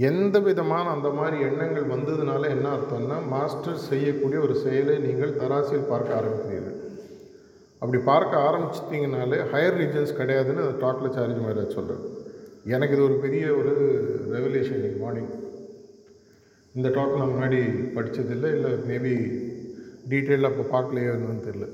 எந்த 0.08 0.36
விதமான 0.38 0.84
அந்த 0.90 1.08
மாதிரி 1.10 1.38
எண்ணங்கள் 1.48 1.92
வந்ததுனால 1.94 2.48
என்ன 2.48 2.66
அர்த்தம்னா 2.76 3.16
மாஸ்டர் 3.34 3.84
செய்யக்கூடிய 3.90 4.40
ஒரு 4.40 4.54
செயலை 4.54 4.94
நீங்கள் 4.98 5.36
தராசியில் 5.42 5.90
பார்க்க 5.92 6.18
ஆரம்பிக்கிறீர்கள். 6.20 6.78
அப்படி 7.82 7.98
பார்க்க 8.02 8.42
ஆரம்பிச்சிட்டிங்கனாலே 8.48 9.38
ஹையர் 9.52 9.78
ரீஜன்ஸ் 9.82 10.18
கிடையாதுன்னு 10.18 10.64
அந்த 10.64 10.76
டாக்கில் 10.84 11.14
சார்ஜ் 11.16 11.40
மாதிரி 11.44 11.64
சொல்கிறேன் 11.78 12.04
எனக்கு 12.74 12.94
இது 12.96 13.04
ஒரு 13.04 13.16
பெரிய 13.24 13.44
ஒரு 13.60 13.72
ரெவலேஷன் 14.34 14.84
மார்னிங் 15.04 15.32
இந்த 16.74 16.88
டாக் 16.88 17.16
நான் 17.18 17.32
முன்னாடி 17.34 17.60
படித்ததில்லை 17.96 18.50
இல்லை 18.56 18.70
மேபி 18.90 19.14
டீட்டெயிலாக 20.04 20.54
இப்போ 20.54 20.64
பார்க்கலையோ 20.70 21.12
என்னன்னு 21.12 21.46
தெரில 21.46 21.66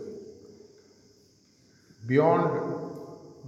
beyond 2.03 2.55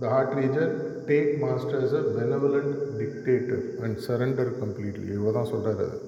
the 0.01 0.09
heart 0.09 0.37
region 0.39 0.75
take 1.09 1.33
masters 1.43 1.95
a 1.95 2.05
benevolent 2.15 2.73
dictator 2.99 3.65
and 3.81 3.99
surrender 4.07 4.53
completely 4.61 5.07
இவ்வளோ 5.15 5.33
தான் 5.33 5.51
சொல்கிறார் 5.51 5.83
அது. 5.87 5.99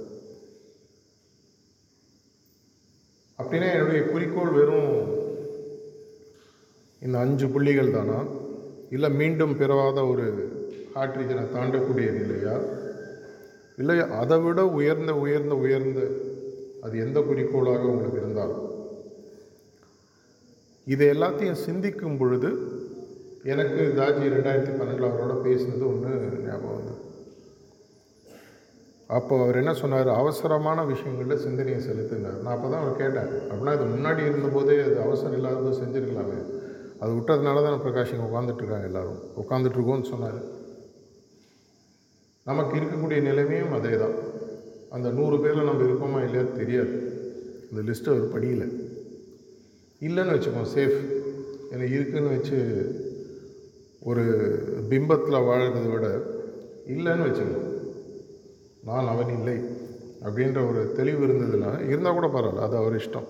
அப்படின்னா 3.38 3.68
என்னுடைய 3.72 4.02
குறிக்கோள் 4.08 4.56
வெறும் 4.56 4.90
இந்த 7.02 7.16
அஞ்சு 7.18 7.46
புள்ளிகள் 7.48 7.94
தானா? 7.94 8.18
இல்லை 8.90 9.08
மீண்டும் 9.18 9.54
பிறவாத 9.56 10.00
ஒரு 10.06 10.26
ஹார்ட் 10.94 11.16
ரீஜனை 11.18 11.44
தாண்டக்கூடிய 11.52 12.08
நிலையா 12.18 12.54
இல்லை 13.78 13.94
அதை 14.18 14.36
விட 14.40 14.60
உயர்ந்த 14.76 15.12
உயர்ந்த 15.22 15.54
உயர்ந்த 15.62 16.00
அது 16.82 16.94
எந்த 16.98 17.18
குறிக்கோளாக 17.20 17.90
உங்களுக்கு 17.92 18.20
இருந்தாலும். 18.22 18.62
இதை 20.86 21.06
எல்லாத்தையும் 21.08 21.62
சிந்திக்கும் 21.66 22.18
பொழுது 22.20 22.50
எனக்கு 23.52 23.82
தாஜி 23.98 24.32
ரெண்டாயிரத்தி 24.34 24.72
பன்னெண்டில் 24.78 25.10
அவரோட 25.10 25.34
பேசினது 25.46 25.84
ஒன்று 25.92 26.10
ஞாபகம் 26.48 26.76
வந்து 26.78 26.94
அப்போ 29.16 29.34
அவர் 29.44 29.58
என்ன 29.60 29.72
சொன்னார்? 29.74 30.08
அவசரமான 30.20 30.84
விஷயங்களில் 30.90 31.42
சிந்தனையை 31.44 31.80
செலுத்துனார். 31.86 32.38
நான் 32.42 32.54
அப்போ 32.54 32.68
தான் 32.68 32.82
அவர் 32.82 33.00
கேட்டேன். 33.00 33.30
அப்படின்னா 33.48 33.74
இது 33.76 33.86
முன்னாடி 33.94 34.20
இருந்தபோதே 34.28 34.76
அது 34.84 34.96
அவசரம் 35.06 35.36
இல்லாத 35.38 35.58
போது 35.64 35.80
செஞ்சுருக்கலாமே. 35.80 36.38
அது 37.02 37.10
விட்டதுனால 37.16 37.62
தான் 37.66 37.82
பிரகாஷ் 37.84 38.12
இங்கே 38.14 38.26
உட்காந்துட்ருக்காங்க 38.28 38.88
எல்லோரும். 38.90 39.20
உட்காந்துட்ருக்கோன்னு 39.42 40.10
சொன்னார். 40.12 40.38
நமக்கு 42.50 42.74
இருக்கக்கூடிய 42.80 43.18
நிலைமையும் 43.28 43.74
அதே 43.78 43.94
தான் 44.04 44.16
அந்த 44.92 45.10
நூறு 45.10 45.36
பேரில் 45.40 45.68
நம்ம 45.68 45.82
இருக்கோமா 45.82 46.24
இல்லையா 46.24 46.54
தெரியாது. 46.54 46.94
இந்த 47.70 47.92
லிஸ்ட்டை 47.92 48.10
அவர் 48.14 48.32
படியில். 48.32 48.64
இல்லைன்னு 50.00 50.34
வச்சுப்போம் 50.34 50.70
சேஃப் 50.74 50.98
ஏன்னா 51.72 51.92
இருக்குன்னு 51.92 52.28
வச்சு 52.28 52.58
ஒரு 54.02 54.22
பிம்பத்தில் 54.90 55.44
வாழ்கிறத 55.48 55.92
விட 55.92 56.06
இல்லைன்னு 56.88 57.26
வச்சுக்கணும் 57.28 57.68
நான் 58.84 59.06
அவன் 59.06 59.30
இல்லை 59.38 59.56
அப்படின்ற 60.24 60.70
ஒரு 60.70 60.92
தெளிவு 60.96 61.26
இருந்ததுன்னா 61.26 61.86
இருந்தால் 61.86 62.12
கூட 62.12 62.26
பரவாயில்ல 62.26 62.66
அது 62.66 62.76
அவர் 62.76 62.96
இஷ்டம். 62.96 63.28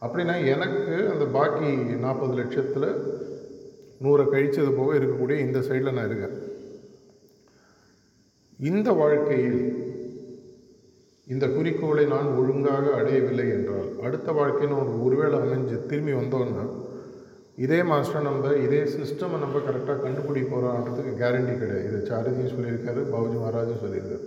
அப்படின்னா 0.00 0.36
எனக்கு 0.46 1.08
அந்த 1.12 1.24
பாக்கி 1.24 1.70
நாற்பது 2.04 2.34
லட்சத்தில் 2.34 2.88
நூறை 4.02 4.24
கழிச்சது 4.32 4.76
போக 4.76 4.94
இருக்கக்கூடிய 4.94 5.38
இந்த 5.38 5.58
சைடில் 5.58 5.92
நான் 5.92 6.06
இருக்கேன். 6.06 6.38
இந்த 8.58 8.92
வாழ்க்கையில் 8.92 9.60
இந்த 11.34 11.48
குறிக்கோளை 11.48 12.04
நான் 12.04 12.36
ஒழுங்காக 12.40 12.90
அடையவில்லை 12.96 13.48
என்றால் 13.48 13.88
அடுத்த 14.02 14.32
வாழ்க்கைன்னு 14.32 14.80
ஒரு 14.80 14.92
ஒருவேளை 15.04 15.38
அமைஞ்சு 15.38 15.86
திரும்பி 15.86 16.12
வந்தோன்னா 16.12 16.64
இதே 17.56 17.82
மாஸ்டர் 17.82 18.22
நம்ம 18.22 18.52
இதே 18.52 18.80
சிஸ்டமை 18.82 19.38
நம்ம 19.44 19.60
கரெக்டாக 19.66 20.02
கண்டுபிடிக்க 20.02 20.48
போகிறான்றதுக்கு 20.52 21.12
கேரண்டி 21.22 21.54
கிடையாது. 21.58 21.86
இது 21.88 21.98
சாரதியும் 22.10 22.52
சொல்லியிருக்காரு 22.54 23.02
பாபுஜி 23.12 23.38
மகாராஜும் 23.42 23.82
சொல்லியிருக்காரு. 23.84 24.24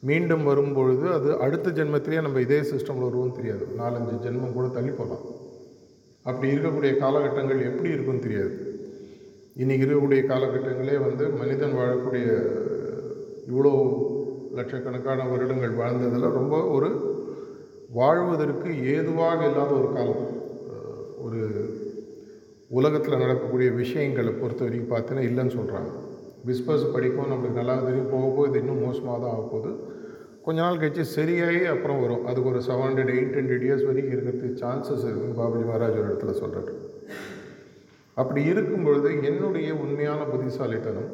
மீண்டும் 0.00 0.44
வரும்பொழுது 0.44 1.06
அது 1.12 1.38
அடுத்த 1.38 1.70
ஜென்மத்திலேயே 1.70 2.20
நம்ம 2.20 2.40
இதே 2.40 2.60
சிஸ்டமில் 2.60 3.06
வருவோம்னு 3.08 3.38
தெரியாது. 3.40 3.66
நாலஞ்சு 3.78 4.16
ஜென்மம் 4.26 4.52
கூட 4.52 4.66
தள்ளி 4.68 4.90
போகலாம். 4.90 5.24
அப்படி 6.22 6.52
இருக்கக்கூடிய 6.54 6.96
காலகட்டங்கள் 6.96 7.66
எப்படி 7.70 7.88
இருக்குன்னு 7.88 8.26
தெரியாது. 8.28 8.54
இன்றைக்கி 9.58 9.86
இருக்கக்கூடிய 9.86 10.22
காலகட்டங்களே 10.32 10.98
வந்து 11.06 11.28
மனிதன் 11.28 11.78
வாழக்கூடிய 11.80 12.28
இவ்வளோ 13.50 13.74
லட்சக்கணக்கான 14.58 15.26
வருடங்கள் 15.32 15.78
வாழ்ந்ததில் 15.80 16.36
ரொம்ப 16.38 16.56
ஒரு 16.76 16.90
வாழ்வதற்கு 17.98 18.68
ஏதுவாக 18.94 19.40
இல்லாத 19.50 19.72
ஒரு 19.80 19.88
காலம். 19.96 20.24
ஒரு 21.24 21.40
உலகத்தில் 22.78 23.22
நடக்கக்கூடிய 23.22 23.68
விஷயங்களை 23.82 24.32
பொறுத்த 24.40 24.62
வரைக்கும் 24.66 24.92
பார்த்தீங்கன்னா 24.92 25.28
இல்லைன்னு 25.28 25.56
சொல்கிறாங்க 25.58 25.90
பிஸ்பஸ் 26.48 26.84
படிக்கும் 26.94 27.30
நம்மளுக்கு 27.32 27.60
நல்லா 27.60 27.74
தெரியும் 27.86 28.10
போக 28.14 28.26
போக 28.34 28.48
இது 28.48 28.60
இன்னும் 28.62 28.82
மோசமாக 28.86 29.16
தான் 29.22 29.32
ஆக 29.34 29.44
போகுது. 29.52 29.70
கொஞ்ச 30.46 30.58
நாள் 30.64 30.80
கழிச்சு 30.80 31.04
சரியாகி 31.16 31.62
அப்புறம் 31.74 32.00
வரும். 32.02 32.24
அதுக்கு 32.28 32.50
ஒரு 32.52 32.60
seven 32.68 32.86
hundred 32.88 33.12
eight 33.14 33.36
hundred 33.38 33.64
years 33.66 33.86
வரைக்கும் 33.88 34.14
இருக்கிறதுக்கு 34.14 34.60
சான்சஸ் 34.62 35.06
இருக்குன்னு 35.08 35.38
பாபுஜி 35.40 35.64
மகாராஜ் 35.70 35.98
ஒரு 36.02 36.08
இடத்துல 36.10 36.34
சொல்கிறார் 36.42 36.70
அப்படி 38.16 38.42
இருக்கும் 38.52 38.84
பொழுது 38.86 39.08
என்னுடைய 39.30 39.68
உண்மையான 39.84 40.20
புத்திசாலித்தனம் 40.32 41.10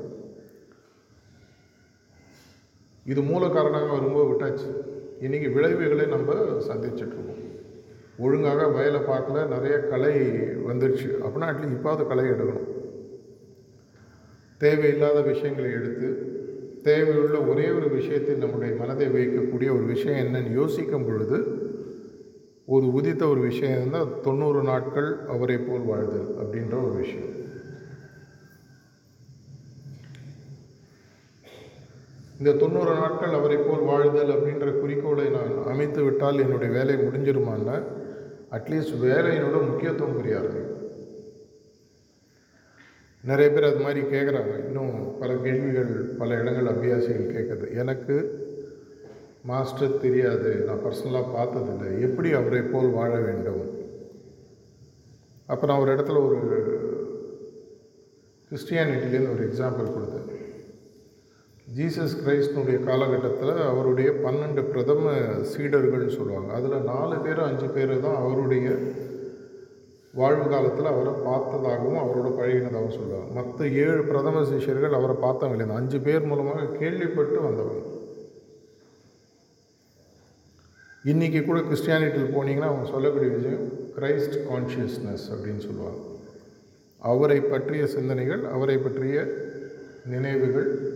இது 3.05 3.21
மூல 3.23 3.49
காரணமாக 3.49 3.93
வரும்போது 3.93 4.29
விட்டாச்சு. 4.31 4.69
இன்றைக்கி 5.25 5.53
விளைவுகளை 5.53 6.07
நம்ம 6.07 6.35
சந்திச்சிட்ருக்கோம் 6.69 7.41
ஒழுங்காக 8.17 8.69
வயலை 8.69 9.01
பார்க்கல 9.01 9.47
நிறைய 9.47 9.79
கலை 9.79 10.13
வந்துடுச்சு 10.69 11.09
அப்படின்னா 11.23 11.49
அட்லீஸ்ட் 11.53 11.77
இப்பாவது 11.79 12.07
கலை 12.07 12.25
எடுக்கணும். 12.25 12.69
தேவையில்லாத 14.59 15.21
விஷயங்களை 15.21 15.71
எடுத்து 15.71 16.09
தேவையுள்ள 16.89 17.49
ஒரே 17.49 17.67
ஒரு 17.71 17.89
விஷயத்தை 17.91 18.35
நம்முடைய 18.35 18.75
மனதை 18.75 19.07
வைக்கக்கூடிய 19.09 19.69
ஒரு 19.77 19.85
விஷயம் 19.85 20.21
என்னன்னு 20.23 20.53
யோசிக்கும் 20.53 21.05
பொழுது 21.05 21.39
ஒரு 22.65 22.87
உதித்த 22.87 23.29
ஒரு 23.29 23.41
விஷயம் 23.41 23.77
இருந்தால் 23.77 24.21
தொண்ணூறு 24.21 24.63
நாட்கள் 24.63 25.11
அவரை 25.27 25.59
போல் 25.59 25.89
வாழ்தல் 25.91 26.29
அப்படின்ற 26.41 26.75
ஒரு 26.87 26.95
விஷயம். 26.95 27.42
இந்த 32.43 32.53
தொண்ணூறு 32.53 32.93
நாட்கள் 32.95 33.35
அவரை 33.39 33.57
போல் 33.57 33.83
வாழ்தல் 33.89 34.31
அப்படின்ற 34.37 34.81
குறிக்கோளை 34.81 35.25
நான் 35.29 35.53
அமைத்து 35.67 36.01
விட்டால் 36.03 36.39
என்னுடைய 36.39 36.71
வேலை 36.77 36.95
முடிஞ்சிருமான்னா 36.95 37.77
அட்லீஸ்ட் 38.51 38.97
வேலையினோட 39.03 39.59
முக்கியத்துவம் 39.69 40.17
புரிய 40.17 40.39
ஆரம்பிக்கும் 40.39 40.81
நிறைய 43.25 43.53
பேர் 43.53 43.69
அது 43.69 43.79
மாதிரி 43.85 44.01
கேட்குறாங்க 44.15 44.55
இன்னும் 44.67 45.19
பல 45.21 45.37
கேள்விகள் 45.45 45.93
பல 46.19 46.35
இடங்கள் 46.35 46.71
அபியாசிகள் 46.73 47.33
கேட்குறது 47.37 47.69
எனக்கு 47.77 48.17
மாஸ்டர் 49.45 50.01
தெரியாது. 50.01 50.51
நான் 50.67 50.83
பர்சனலாக 50.85 51.33
பார்த்ததில்லை. 51.33 52.03
எப்படி 52.09 52.33
அவரை 52.33 52.63
போல் 52.75 52.93
வாழ 52.99 53.13
வேண்டும்? 53.29 53.65
அப்போ 55.47 55.67
நான் 55.67 55.79
ஒரு 55.79 55.95
இடத்துல 55.95 56.25
ஒரு 56.27 56.39
கிறிஸ்டியானிட்டிலேருந்து 58.51 59.35
ஒரு 59.37 59.45
எக்ஸாம்பிள் 59.51 59.95
கொடுத்தேன். 59.95 60.29
ஜீசஸ் 61.77 62.15
கிரைஸ்டனுடைய 62.25 62.85
காலகட்டத்தில் 62.87 63.61
அவருடைய 63.71 64.11
பன்னெண்டு 64.25 64.63
பிரதம 64.63 65.13
சீடர்கள்னு 65.53 66.17
சொல்லுவாங்க. 66.17 66.53
அதில் 66.53 66.87
நாலு 66.91 67.17
பேர் 67.19 67.41
அஞ்சு 67.41 67.67
பேர் 67.67 67.93
தான் 68.01 68.19
அவருடைய 68.25 68.67
வாழ்வு 70.15 70.49
காலத்தில் 70.49 70.91
அவரை 70.91 71.13
பார்த்ததாகவும் 71.29 72.01
அவரோட 72.03 72.31
பழகினதாகவும் 72.39 72.97
சொல்லுவாங்க. 72.99 73.31
மற்ற 73.35 73.69
ஏழு 73.69 74.03
பிரதம 74.11 74.43
சிஷியர்கள் 74.43 74.99
அவரை 74.99 75.17
பார்த்தவங்க 75.23 75.51
இல்லை 75.51 75.77
அஞ்சு 75.77 76.01
பேர் 76.01 76.29
மூலமாக 76.33 76.65
கேள்விப்பட்டு 76.65 77.41
வந்தவங்க. 77.41 77.83
இன்றைக்கி 81.05 81.45
கூட 81.45 81.61
கிறிஸ்டியானிட்டியில் 81.61 82.35
போனீங்கன்னா 82.37 82.71
அவங்க 82.73 82.91
சொல்லக்கூடிய 82.91 83.31
விஷயம் 83.37 83.65
கிரைஸ்ட் 83.99 84.37
கான்ஷியஸ்னஸ் 84.51 85.25
அப்படின்னு 85.35 85.63
சொல்லுவாங்க. 85.69 86.01
அவரை 86.99 87.41
பற்றிய 87.41 87.87
சிந்தனைகள் 87.87 88.43
அவரை 88.57 88.77
பற்றிய 88.79 89.25
நினைவுகள் 90.07 90.92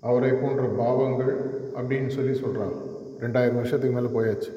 அவரை 0.00 0.30
போன்ற 0.32 0.62
பாவங்கள் 0.80 1.34
அப்படின்னு 1.74 2.08
சொல்லி 2.08 2.40
சொல்கிறாங்க 2.40 2.76
ரெண்டாயிரம் 3.22 3.58
வருஷத்துக்கு 3.60 3.96
மேலே 3.96 4.10
போயாச்சு. 4.16 4.50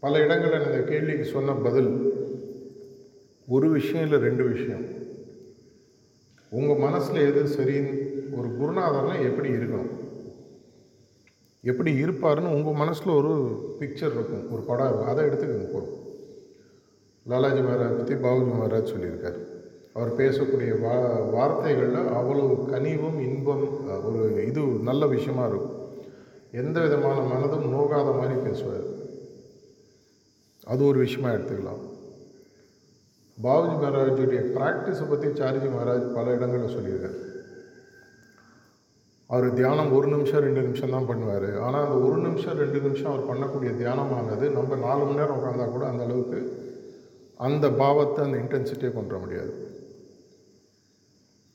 பல 0.00 0.18
இடங்களில் 0.18 0.66
இந்த 0.66 0.80
கேள்விக்கு 0.90 1.24
சொன்ன 1.24 1.52
பதில் 1.52 1.90
ஒரு 3.48 3.68
விஷயம் 3.70 4.02
இல்லை 4.02 4.18
ரெண்டு 4.28 4.44
விஷயம். 4.44 4.84
உங்கள் 6.50 6.82
மனசில் 6.86 7.26
எது 7.28 7.42
சரின்னு 7.56 7.94
ஒரு 8.38 8.48
குருநாதர்லாம் 8.58 9.26
எப்படி 9.28 9.50
இருக்கணும்? 9.50 9.90
எப்படி 11.62 12.02
இருப்பாருன்னு 12.02 12.54
உங்கள் 12.56 12.80
மனசில் 12.82 13.16
ஒரு 13.20 13.32
பிக்சர் 13.80 14.14
இருக்கும் 14.16 14.52
ஒரு 14.52 14.62
படம் 14.62 14.86
இருக்கும். 14.86 15.08
அதை 15.08 15.24
எடுத்துக்கோங்க 15.24 15.68
போகிறோம் 15.72 15.94
லாலாஜி 17.28 17.62
மகாராஜ் 17.68 17.96
பற்றி 17.96 18.14
பாபுஜி 18.14 18.50
மகாராஜ் 18.50 18.92
சொல்லியிருக்காரு. 18.94 19.40
அவர் 19.96 20.10
பேசக்கூடிய 20.20 20.70
வா 20.84 20.94
வார்த்தைகளில் 21.34 22.00
அவ்வளவு 22.18 22.54
கனிவும் 22.72 23.18
இன்பம் 23.26 23.66
ஒரு 24.08 24.22
இது 24.48 24.62
நல்ல 24.88 25.02
விஷயமா 25.12 25.44
இருக்கும். 25.50 25.76
எந்த 26.62 26.76
விதமான 26.84 27.18
மனதும் 27.32 27.68
நோகாத 27.74 28.08
மாதிரி 28.18 28.36
பேசுவார். 28.46 28.86
அது 30.72 30.82
ஒரு 30.90 30.98
விஷயமா 31.04 31.30
எடுத்துக்கலாம். 31.34 31.82
பாபுஜி 33.44 33.74
மகாராஜுடைய 33.76 34.42
ப்ராக்டிஸை 34.54 35.06
பற்றி 35.08 35.28
சாரிஜி 35.40 35.68
மகாராஜ் 35.72 36.14
பல 36.16 36.34
இடங்களில் 36.36 36.74
சொல்லியிருக்காரு. 36.76 37.18
அவர் 39.30 39.56
தியானம் 39.58 39.94
ஒரு 39.98 40.08
நிமிஷம் 40.14 40.44
ரெண்டு 40.46 40.64
நிமிஷம் 40.66 40.94
தான் 40.94 41.08
பண்ணுவார். 41.10 41.48
ஆனால் 41.66 41.84
அந்த 41.86 41.98
ஒரு 42.08 42.18
நிமிஷம் 42.26 42.58
ரெண்டு 42.62 42.80
நிமிஷம் 42.86 43.12
அவர் 43.12 43.28
பண்ணக்கூடிய 43.30 43.70
தியானமானது 43.80 44.48
நம்ம 44.56 44.76
நாலு 44.86 45.02
மணி 45.04 45.20
நேரம் 45.20 45.38
உட்காந்தா 45.38 45.66
கூட 45.76 45.86
அந்த 45.92 46.04
அளவுக்கு 46.08 46.40
அந்த 47.46 47.66
பாவத்தை 47.80 48.20
அந்த 48.26 48.36
இன்டென்சிட்டியை 48.42 48.92
கொண்டு 48.92 49.14
வர 49.14 49.22
முடியாது. 49.24 49.54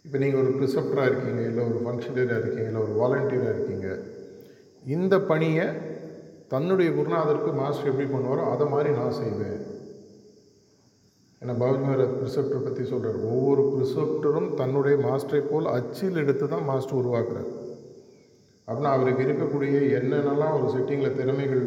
இப்போ 0.05 0.17
நீங்கள் 0.21 0.41
ஒரு 0.43 0.51
ப்ரிசப்டராக 0.57 1.09
இருக்கீங்க 1.09 1.41
இல்லை 1.49 1.63
ஒரு 1.69 1.79
ஃபங்க்ஷனரியாக 1.83 2.39
இருக்கீங்க 2.41 2.69
இல்லை 2.69 2.81
ஒரு 2.87 2.93
வாலண்டியராக 3.01 3.53
இருக்கீங்க 3.55 3.89
இந்த 4.95 5.15
பணியை 5.31 5.65
தன்னுடைய 6.53 6.89
குருநாதருக்கு 6.95 7.51
மாஸ்டர் 7.59 7.89
எப்படி 7.91 8.07
பண்ணுவாரோ 8.13 8.45
அதை 8.53 8.65
மாதிரி 8.73 8.89
நான் 8.97 9.19
செய்வேன். 9.19 9.59
ஏன்னா 11.41 11.53
பாபுஜி 11.61 11.83
மகாராஜ் 11.83 12.17
ப்ரிசெப்டர் 12.17 12.65
பற்றி 12.65 12.83
சொல்கிறார் 12.89 13.19
ஒவ்வொரு 13.33 13.63
ப்ரிசெப்டரும் 13.73 14.49
தன்னுடைய 14.59 14.95
மாஸ்டரை 15.05 15.41
போல் 15.51 15.71
அச்சில் 15.77 16.19
எடுத்து 16.23 16.47
தான் 16.53 16.67
மாஸ்டர் 16.71 16.99
உருவாக்குறார். 17.01 17.49
அப்படின்னா 18.67 18.91
அவருக்கு 18.97 19.25
இருக்கக்கூடிய 19.27 19.77
என்னென்னலாம் 19.99 20.57
ஒரு 20.57 20.67
செட்டிங்கில் 20.75 21.17
திறமைகள் 21.21 21.65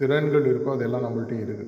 திறன்கள் 0.00 0.50
இருக்கோ 0.52 0.70
அதெல்லாம் 0.76 1.06
நம்மள்ட்ட 1.06 1.34
இருக்குது. 1.40 1.66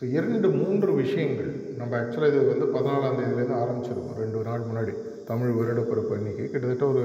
ஸோ 0.00 0.06
இரண்டு 0.16 0.48
மூன்று 0.58 0.90
விஷயங்கள் 1.00 1.48
நம்ம 1.78 1.92
ஆக்சுவலாக 1.96 2.30
இது 2.32 2.44
வந்து 2.50 2.66
பதினாலாம் 2.74 3.16
தேதியிலேருந்து 3.18 3.56
ஆரம்பிச்சிருக்கோம். 3.62 4.14
ரெண்டு 4.22 4.44
நாள் 4.46 4.62
முன்னாடி 4.68 4.92
தமிழ் 5.30 5.56
வருடப்பிறப்பு 5.58 6.12
அன்றைக்கி 6.16 6.44
கிட்டத்தட்ட 6.52 6.86
ஒரு 6.92 7.02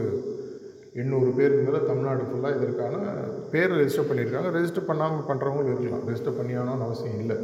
எண்ணூறு 1.01 1.31
பேருக்கு 1.37 1.65
மேலே 1.67 1.81
தமிழ்நாடு 1.89 2.27
ஃபுல்லாக 2.29 2.57
இதற்கான 2.59 3.01
பேர் 3.53 3.75
ரெஜிஸ்டர் 3.79 4.07
பண்ணியிருக்காங்க. 4.09 4.51
ரெஜிஸ்டர் 4.57 4.87
பண்ணாமல் 4.91 5.27
பண்ணுறவங்களும் 5.31 5.73
இருக்கலாம். 5.73 6.05
ரெஜிஸ்டர் 6.09 6.37
பண்ணியானோன்னு 6.39 6.87
அவசியம் 6.87 7.19
இல்லை. 7.23 7.37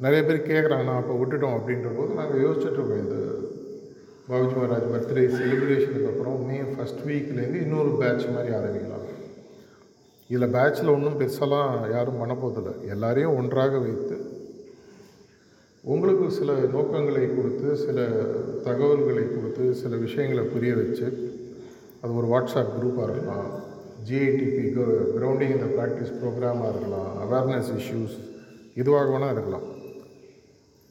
நிறைய 0.00 0.22
பேர் 0.28 0.48
கேட்குறாங்க 0.50 0.86
நான் 0.90 1.02
அப்போ 1.02 1.14
விட்டுட்டோம் 1.20 1.56
அப்படின்ற 1.58 1.92
போது 1.98 2.20
நாங்கள் 2.20 2.42
யோசிச்சுட்ருக்கோம் 2.46 3.02
இந்த 3.04 3.18
பாபுஜி 4.30 4.54
மகாராஜ் 4.58 4.92
பர்த்டே 4.94 5.28
செலிப்ரேஷனுக்கு 5.38 6.10
அப்புறம் 6.12 6.42
மே 6.48 6.58
ஃபஸ்ட் 6.74 7.04
வீக்லேருந்து 7.08 7.62
இன்னொரு 7.66 7.92
பேட்ச் 8.02 8.32
மாதிரி 8.36 8.52
ஆரம்பிக்கலாம். 8.58 9.05
இதில் 10.28 10.54
பேட்சில் 10.56 10.94
ஒன்றும் 10.94 11.20
பெருசாலாம் 11.20 11.92
யாரும் 11.92 12.18
பண்ண 12.18 12.34
எல்லாரையும் 12.92 13.36
ஒன்றாக 13.36 13.78
வைத்து. 13.78 14.16
உங்களுக்கு 15.84 16.30
சில 16.30 16.52
நோக்கங்களை 16.52 17.36
கொடுத்து 17.36 17.76
சில 17.76 18.06
தகவல்களை 18.64 19.24
கொடுத்து 19.28 19.74
சில 19.74 19.96
விஷயங்களை 19.96 20.44
புரிய 20.44 20.74
வச்சு 20.74 21.06
அது 22.00 22.16
ஒரு 22.16 22.26
வாட்ஸ்அப் 22.32 22.74
குரூப்பாக 22.76 23.10
இருக்கலாம் 23.10 23.46
ஜிஐடிபி 24.08 24.64
கிரவுண்டிங் 25.16 25.54
இந்த 25.56 25.68
ப்ராக்டிஸ் 25.76 26.16
ப்ரோக்ராமாக 26.20 26.70
இருக்கலாம் 26.72 27.10
அவேர்னஸ் 27.24 27.70
இஷ்யூஸ் 27.78 28.16
இதுவாக 28.74 29.06
வேணால் 29.12 29.32
இருக்கலாம். 29.32 29.66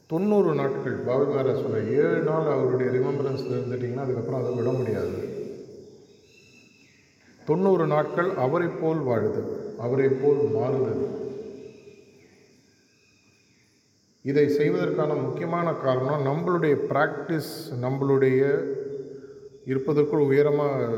தொண்ணூறு 0.06 0.54
நாட்கள் 0.54 0.98
பாபி 1.06 1.24
மகாராஜ் 1.32 1.62
சொல்ல 1.62 1.78
ஏழு 1.78 2.20
நாள் 2.22 2.52
அவருடைய 2.56 2.90
ரிமம்பரன்ஸில் 2.92 3.56
இருந்துட்டிங்கன்னா 3.58 4.04
அதுக்கப்புறம் 4.06 4.42
அதை 4.42 4.54
விட 4.54 4.70
முடியாது. 4.70 5.35
தொண்ணூறு 7.48 7.84
நாட்கள் 7.94 8.30
அவரை 8.44 8.68
போல் 8.80 9.02
வாழுது 9.08 9.42
அவரை 9.84 10.08
போல் 10.20 10.40
மாறுதல் 10.56 11.02
இதை 14.24 14.44
செய்வதற்கான 14.58 15.16
முக்கியமான 15.24 15.74
காரணம் 15.84 16.24
நம்மளுடைய 16.28 16.76
ப்ராக்டிஸ் 16.90 17.52
நம்மளுடைய 17.84 18.40
இருப்பதற்குள் 19.72 20.28
உயரமாக 20.30 20.88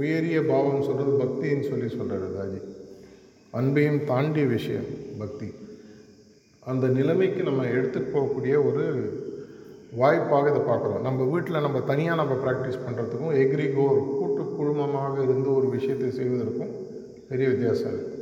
உயரிய 0.00 0.38
பாவம் 0.52 0.86
சொல்கிறது 0.86 1.12
பக்தின்னு 1.22 1.68
சொல்லி 1.70 1.88
சொல்கிறார் 1.96 2.36
தாஜி 2.36 2.60
அன்பையும் 3.58 4.00
தாண்டிய 4.10 4.44
விஷயம் 4.54 4.88
பக்தி. 5.20 5.48
அந்த 6.70 6.86
நிலைமைக்கு 6.98 7.42
நம்ம 7.48 7.62
எடுத்துகிட்டு 7.76 8.14
போகக்கூடிய 8.14 8.54
ஒரு 8.68 8.84
வாய்ப்பாக 10.00 10.50
இதை 10.50 10.60
பார்க்குறோம். 10.68 11.02
நம்ம 11.06 11.24
வீட்டில் 11.32 11.64
நம்ம 11.66 11.80
தனியாக 11.90 12.20
நம்ம 12.20 12.34
ப்ராக்டிஸ் 12.44 12.82
பண்ணுறதுக்கும் 12.84 13.36
எக்ரிகோ 13.42 13.84
ஒரு 13.92 14.02
கூட்டு 14.18 14.41
குழுமமாக 14.62 15.14
இருந்து 15.26 15.48
ஒரு 15.58 15.68
விஷயத்தை 15.76 16.10
செய்வதற்கும் 16.18 16.74
பெரிய 17.30 17.46
வித்தியாசம் 17.52 17.92
இருக்குது 17.92 18.20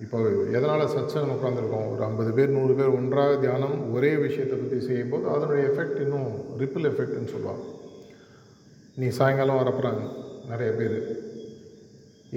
இப்போ 0.00 0.18
எதனால் 0.58 0.92
சச்சங்கம் 0.94 1.34
உட்காந்துருக்கோம் 1.34 1.90
ஒரு 1.92 2.02
ஐம்பது 2.06 2.30
பேர் 2.36 2.54
நூறு 2.56 2.72
பேர் 2.78 2.94
ஒன்றாக 2.98 3.34
தியானம் 3.44 3.76
ஒரே 3.96 4.10
விஷயத்தை 4.24 4.56
பற்றி 4.56 4.78
செய்யும்போது 4.86 5.26
அதனுடைய 5.34 5.62
எஃபெக்ட் 5.68 6.00
இன்னும் 6.04 6.30
ரிப்பிள் 6.62 6.88
எஃபெக்ட்னு 6.90 7.32
சொல்லுவாங்க. 7.34 7.62
நீ 9.00 9.08
சாயங்காலம் 9.18 9.60
வரப்போகிறாங்க 9.60 10.02
நிறைய 10.50 10.70
பேர். 10.78 10.96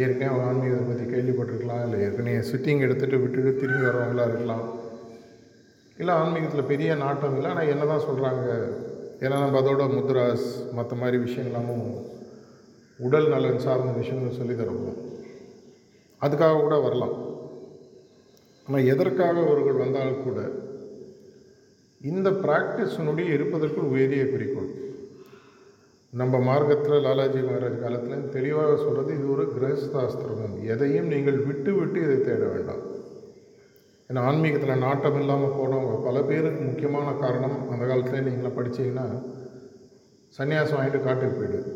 ஏற்கனவே 0.01 0.29
அவங்க 0.29 0.45
ஆன்மீகத்தை 0.49 0.85
பற்றி 0.89 1.05
கேள்விப்பட்டிருக்கலாம் 1.13 1.83
இல்லை 1.85 1.99
ஏற்கனவே 2.07 2.39
சிட்டிங் 2.51 2.83
எடுத்துகிட்டு 2.87 3.21
விட்டுட்டு 3.23 3.53
திரும்பி 3.61 3.87
வரவங்களா 3.87 4.27
இருக்கலாம். 4.31 4.65
இல்லை 5.97 6.13
ஆன்மீகத்தில் 6.21 6.69
பெரிய 6.73 6.95
நாட்டம் 7.05 7.35
இல்லை 7.37 7.49
ஆனால் 7.53 7.71
என்ன 7.73 7.83
தான் 7.93 8.07
சொல்கிறாங்க 8.09 8.47
ஏன்னா 9.23 9.35
நம்ம 9.43 9.59
அதோட 9.61 9.83
முத்ராஸ் 9.97 10.47
மற்ற 10.77 10.93
மாதிரி 11.01 11.17
விஷயங்களாமும் 11.25 11.87
உடல் 12.99 13.29
நலன் 13.33 13.63
சார்ந்த 13.65 13.91
விஷயங்கள் 14.01 14.37
சொல்லி 14.39 14.55
தருவோம் 14.59 14.99
அதுக்காக 16.21 16.59
கூட 16.61 16.75
வரலாம். 16.85 17.15
ஆனால் 18.67 18.87
எதற்காக 18.93 19.35
அவர்கள் 19.47 19.81
வந்தாலும் 19.81 20.23
கூட 20.27 20.39
இந்த 22.01 22.29
ப்ராக்டிஸினுடைய 22.43 23.27
இருப்பதற்குள் 23.35 23.91
உயரிய 23.93 24.23
குறிக்கோள். 24.31 24.71
நம்ம 26.13 26.39
மார்க்கத்தில் 26.47 27.03
லாலாஜி 27.05 27.39
மகாராஜ் 27.45 27.83
காலத்தில் 27.83 28.29
தெளிவாக 28.35 28.75
சொல்கிறது 28.83 29.11
இது 29.17 29.27
ஒரு 29.35 29.45
கிரகஸ்தாஸ்திரமும். 29.55 30.57
எதையும் 30.73 31.11
நீங்கள் 31.13 31.39
விட்டு 31.47 31.71
விட்டு 31.79 31.99
இதை 32.05 32.17
தேட 32.21 32.43
வேண்டாம். 32.53 32.83
ஏன்னா 34.09 34.23
ஆன்மீகத்தில் 34.29 34.83
நாட்டம் 34.85 35.19
இல்லாமல் 35.21 35.57
போனவங்க 35.59 35.95
பல 36.07 36.21
பேருக்கு 36.29 36.61
முக்கியமான 36.69 37.17
காரணம் 37.23 37.57
அந்த 37.71 37.83
காலத்தில் 37.85 38.27
நீங்களாம் 38.27 38.57
படித்தீங்கன்னா 38.59 39.07
சன்னியாசம் 40.37 40.79
வாங்கிட்டு 40.79 41.01
காட்டுக்கு 41.07 41.39
போயிடுது. 41.39 41.71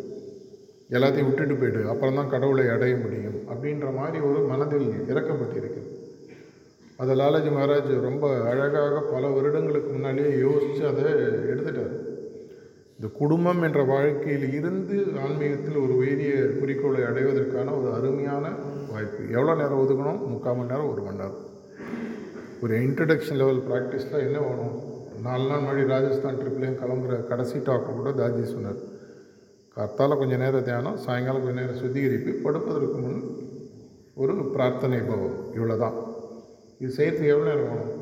எல்லாத்தையும் 0.90 1.26
விட்டுட்டு 1.26 1.56
போயிடு. 1.56 1.90
அப்புறம் 1.90 2.16
தான் 2.16 2.30
கடவுளை 2.30 2.68
அடைய 2.68 2.96
முடியும். 2.96 3.40
அப்படின்ற 3.52 3.96
மாதிரி 3.96 4.20
ஒரு 4.20 4.40
மனதில் 4.40 4.90
இறக்கப்பட்டிருக்கு. 5.10 5.82
அதை 6.98 7.16
லாலாஜி 7.20 7.50
மகாராஜ் 7.50 8.02
ரொம்ப 8.02 8.42
அழகாக 8.44 9.00
பல 9.00 9.28
வருடங்களுக்கு 9.28 9.92
முன்னாலேயே 9.92 10.38
யோசித்து 10.38 10.88
அதை 10.88 11.04
எடுத்துட்டார். 11.52 12.08
இந்த 13.00 13.14
குடும்பம் 13.14 13.62
என்ற 13.62 13.84
வாழ்க்கையில் 13.84 14.54
இருந்து 14.54 15.06
ஆன்மீகத்தில் 15.26 15.76
ஒரு 15.76 15.96
உயரிய 15.98 16.34
குறிக்கோளை 16.34 17.02
அடைவதற்கான 17.02 17.78
ஒரு 17.80 17.94
அருமையான 17.94 18.50
வாய்ப்பு. 18.92 19.22
எவ்வளோ 19.32 19.54
நேரம் 19.62 19.82
ஒதுக்கணும்? 19.84 20.28
முக்கால் 20.28 20.56
மணி 20.56 20.70
நேரம் 20.70 20.92
ஒரு 20.92 21.02
மணி 21.02 21.16
நேரம். 21.16 21.40
ஒரு 22.64 22.74
இன்ட்ரடக்ஷன் 22.80 23.40
லெவல் 23.42 23.64
ப்ராக்டிஸில் 23.70 24.26
என்ன 24.28 24.40
வேணும்? 24.40 24.76
நாலு 25.24 25.48
நாள் 25.48 25.60
முன்னாடி 25.60 25.88
ராஜஸ்தான் 25.88 26.36
ட்ரிப்லேயும் 26.36 26.80
கிளம்புற 26.82 27.28
கடைசி 27.28 27.58
டாக்டர் 27.64 27.96
கூட 27.96 28.10
தாஜி 28.10 28.44
சொன்னார். 28.44 28.98
காத்தால் 29.76 30.20
கொஞ்சம் 30.22 30.42
நேரம் 30.44 30.68
தியானம் 30.68 31.00
சாயங்காலம் 31.06 31.44
கொஞ்சம் 31.44 31.62
நேரம் 31.64 31.82
சுத்திகரிப்பு 31.82 32.32
படுப்பதற்கு 32.46 33.00
முன் 33.06 33.22
ஒரு 34.22 34.34
பிரார்த்தனை 34.54 35.00
பவம் 35.10 35.38
இவ்வளோ 35.58 35.78
தான் 35.84 35.98
இது 36.82 36.92
செய்கிறதுக்கு 36.98 37.34
எவ்வளோ 37.34 37.50
நேரம் 37.50 37.70
வேணும்? 37.70 37.96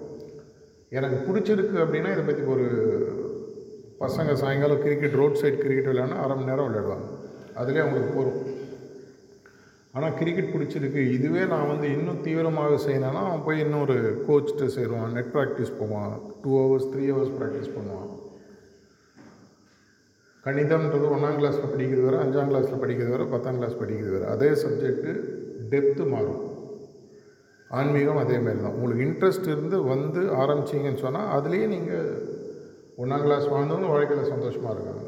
எனக்கு 0.97 1.17
பிடிச்சிருக்கு 1.27 1.77
அப்படின்னா 1.83 2.11
இதை 2.15 2.23
பற்றி 2.27 2.43
ஒரு 2.53 2.65
பசங்க 4.03 4.33
சாயங்காலம் 4.41 4.83
கிரிக்கெட் 4.85 5.19
ரோட் 5.21 5.39
சைடு 5.41 5.57
கிரிக்கெட் 5.63 5.89
விளையாடினா 5.91 6.21
அரை 6.23 6.33
மணி 6.37 6.49
நேரம் 6.51 6.67
விளையாடுவாங்க. 6.67 7.07
அதுலேயே 7.59 7.83
அவங்களுக்கு 7.83 8.13
போகும் 8.17 8.41
ஆனால் 9.95 10.15
கிரிக்கெட் 10.19 10.53
பிடிச்சிருக்கு. 10.53 11.01
இதுவே 11.17 11.43
நான் 11.53 11.71
வந்து 11.73 11.87
இன்னும் 11.97 12.23
தீவிரமாக 12.25 12.75
செய்யணும்னா 12.85 13.21
அவன் 13.27 13.45
போய் 13.45 13.63
இன்னொரு 13.65 13.95
கோச்சிட்ட 14.27 14.65
சேருவான். 14.75 15.15
நெட் 15.17 15.33
ப்ராக்டிஸ் 15.35 15.77
போவான். 15.79 16.13
Two 16.43 16.51
hours 16.61 16.89
three 16.93 17.05
hours 17.13 17.35
practice 17.39 17.75
பண்ணுவான். 17.77 18.11
கணிதம்ன்றது 20.47 21.07
ஒன்றாம் 21.13 21.39
கிளாஸில் 21.39 21.71
படிக்கிறது 21.71 22.07
வர 22.09 22.17
அஞ்சாம் 22.25 22.51
கிளாஸில் 22.51 22.83
படிக்கிறது 22.83 23.13
வர 23.15 23.23
பத்தாம் 23.31 23.57
கிளாஸ் 23.59 23.79
படிக்கிறது 23.79 24.13
வர. 24.17 24.27
அதே 24.33 24.49
சப்ஜெக்ட்டு 24.63 25.13
டெப்த்து 25.71 26.03
மாறும். 26.11 26.43
ஆன்மீகம் 27.77 28.19
அதே 28.21 28.37
மாதிரி 28.43 28.59
தான். 28.65 28.75
உங்களுக்கு 28.77 29.05
இன்ட்ரெஸ்ட் 29.07 29.47
இருந்து 29.53 29.77
வந்து 29.93 30.21
ஆரம்பிச்சிங்கன்னு 30.41 31.03
சொன்னால் 31.05 31.31
அதுலேயே 31.37 31.65
நீங்கள் 31.73 32.07
ஒன்றாம் 33.01 33.25
கிளாஸ் 33.25 33.47
வாழ்ந்தவங்க 33.53 33.89
வாழ்க்கையில் 33.93 34.31
சந்தோஷமாக 34.33 34.73
இருக்காங்க. 34.75 35.03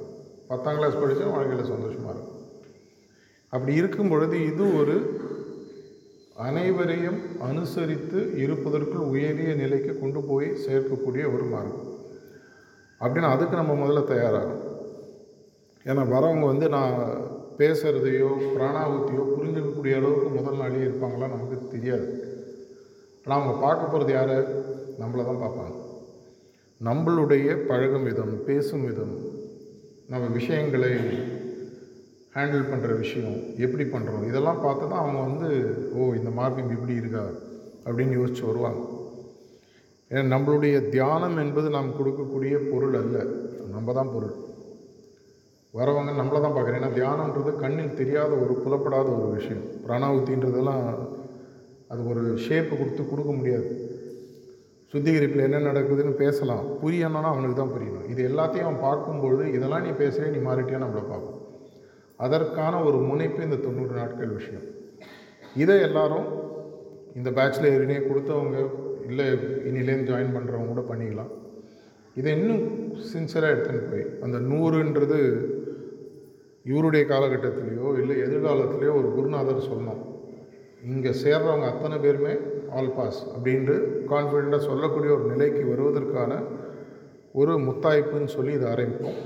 பத்தாம் 0.50 0.78
கிளாஸ் 0.80 1.00
படித்தவங்க 1.02 1.38
வாழ்க்கையில் 1.38 1.72
சந்தோஷமாக 1.74 2.14
இருக்கும் 2.16 2.36
அப்படி 3.54 3.74
இருக்கும் 3.82 4.12
பொழுது 4.14 4.38
இது 4.52 4.66
ஒரு 4.80 4.96
அனைவரையும் 6.48 7.20
அனுசரித்து 7.50 8.20
இருப்பதற்குள் 8.44 9.10
உயரிய 9.14 9.54
நிலைக்கு 9.62 9.94
கொண்டு 10.02 10.22
போய் 10.32 10.50
சேர்க்கக்கூடிய 10.66 11.24
ஒரு 11.36 11.46
மார்க்கம். 11.54 11.88
அப்படின்னா 13.02 13.32
அதுக்கு 13.36 13.56
நம்ம 13.62 13.76
முதல்ல 13.82 14.04
தயாராகும் 14.12 14.66
ஏன்னா 15.86 16.02
வரவங்க 16.14 16.46
வந்து 16.46 16.70
நான் 16.70 16.96
பேசுகிறதையோ 17.58 18.30
பிராணாபுத்தியோ 18.56 19.24
புரிஞ்சுக்கக்கூடிய 19.36 19.96
அளவுக்கு 19.96 20.30
முதல் 20.30 20.58
நாளே 20.58 20.84
இருப்பாங்களா 20.88 21.30
நமக்கு 21.36 21.68
தெரியாது. 21.72 22.08
ஆனால் 23.24 23.42
அவங்க 23.42 23.60
பார்க்க 23.60 23.86
போகிறது 23.86 24.12
யார்? 24.14 24.36
நம்மளை 25.02 25.24
தான் 25.26 25.44
பார்ப்பாங்க. 25.44 25.76
நம்மளுடைய 26.82 27.68
பழகும் 27.68 28.04
விதம் 28.04 28.44
பேசும் 28.46 28.86
விதம் 28.86 29.16
நம்ம 30.08 30.28
விஷயங்களை 30.28 30.92
ஹேண்டில் 32.36 32.70
பண்ணுற 32.72 32.98
விஷயம் 32.98 33.38
எப்படி 33.58 33.84
பண்ணுறோம் 33.84 34.28
இதெல்லாம் 34.28 34.62
பார்த்து 34.62 34.90
தான் 34.90 35.04
அவங்க 35.04 35.20
வந்து 35.20 35.50
ஓ 35.94 36.14
இந்த 36.14 36.30
மார்க்கம் 36.30 36.70
இப்படி 36.70 36.94
இருக்கா? 36.94 37.24
அப்படின்னு 37.86 38.12
யோசித்து 38.12 38.48
வருவாங்க. 38.48 38.82
ஏன்னா 40.12 40.24
நம்மளுடைய 40.36 40.90
தியானம் 40.90 41.38
என்பது 41.38 41.70
நாம் 41.70 41.98
கொடுக்கக்கூடிய 42.00 42.70
பொருள் 42.72 42.94
அல்ல. 42.94 43.26
நம்ம 43.72 43.94
தான் 43.94 44.14
பொருள். 44.14 44.49
வரவங்க 45.78 46.12
நம்மளை 46.20 46.40
தான் 46.44 46.56
பார்க்குறேன். 46.56 46.80
ஏன்னா 46.80 46.92
தியானன்றது 46.98 47.52
கண்ணில் 47.64 47.98
தெரியாத 48.00 48.32
ஒரு 48.44 48.54
புலப்படாத 48.64 49.08
ஒரு 49.18 49.28
விஷயம். 49.38 49.66
பிராணாவுத்தின்றதெல்லாம் 49.86 50.84
அது 51.92 52.02
ஒரு 52.12 52.24
ஷேப்பு 52.46 52.74
கொடுத்து 52.80 53.04
கொடுக்க 53.06 53.32
முடியாது. 53.40 53.70
சுத்திகரிப்பில் 54.94 55.46
என்ன 55.48 55.58
நடக்குதுன்னு 55.70 56.14
பேசலாம். 56.24 56.64
புரியணும்னா 56.82 57.32
அவனுக்கு 57.34 57.58
தான் 57.60 57.74
புரியணும். 57.76 58.08
இது 58.14 58.22
எல்லாத்தையும் 58.30 58.68
அவன் 58.68 58.86
பார்க்கும்பொழுது 58.88 59.44
இதெல்லாம் 59.58 59.86
நீ 59.88 59.92
பேசுகிறே 60.04 60.30
நீ 60.36 60.40
மாறிட்டியா? 60.48 60.80
நம்மளை 60.86 61.04
பார்ப்போம் 61.12 61.38
அதற்கான 62.26 62.80
ஒரு 62.88 62.98
முனைப்பு 63.10 63.42
இந்த 63.48 63.58
தொண்ணூறு 63.66 63.94
நாட்கள் 64.00 64.38
விஷயம். 64.40 64.66
இதை 65.64 65.76
எல்லாரும் 65.88 66.28
இந்த 67.18 67.30
பேட்சில் 67.38 68.08
கொடுத்தவங்க 68.10 68.58
இல்லை 69.10 69.28
இனிலேருந்து 69.70 70.10
ஜாயின் 70.10 70.36
பண்ணுறவங்க 70.36 70.72
கூட 70.72 70.84
பண்ணிக்கலாம். 70.90 71.32
இதை 72.20 72.32
இன்னும் 72.40 72.64
சின்சராக 73.12 73.54
எடுத்துன்னு 73.54 73.90
போய் 73.92 74.06
அந்த 74.26 74.38
நூறுன்றது 74.50 75.20
இவருடைய 76.66 77.06
காலகட்டத்திலேயோ 77.06 78.00
இல்லை 78.02 78.18
எதிர்காலத்திலேயோ 78.18 78.94
ஒரு 79.02 79.10
குருநாதர் 79.16 79.70
சொன்னோம் 79.72 80.02
இங்கே 80.84 81.10
சேர்றவங்க 81.10 81.68
அத்தனை 81.72 81.98
பேருமே 81.98 82.34
ஆல் 82.72 82.94
பாஸ் 82.94 83.20
அப்படின்ட்டு 83.36 83.76
கான்ஃபிடெண்ட்டாக 84.12 84.68
சொல்லக்கூடிய 84.70 85.12
ஒரு 85.14 85.24
நிலைக்கு 85.24 85.64
வருவதற்கான 85.74 86.42
ஒரு 87.32 87.54
முத்தாய்ப்புன்னு 87.58 88.36
சொல்லி 88.36 88.54
இதை 88.54 88.72
ஆரம்பிப்போம். 88.72 89.20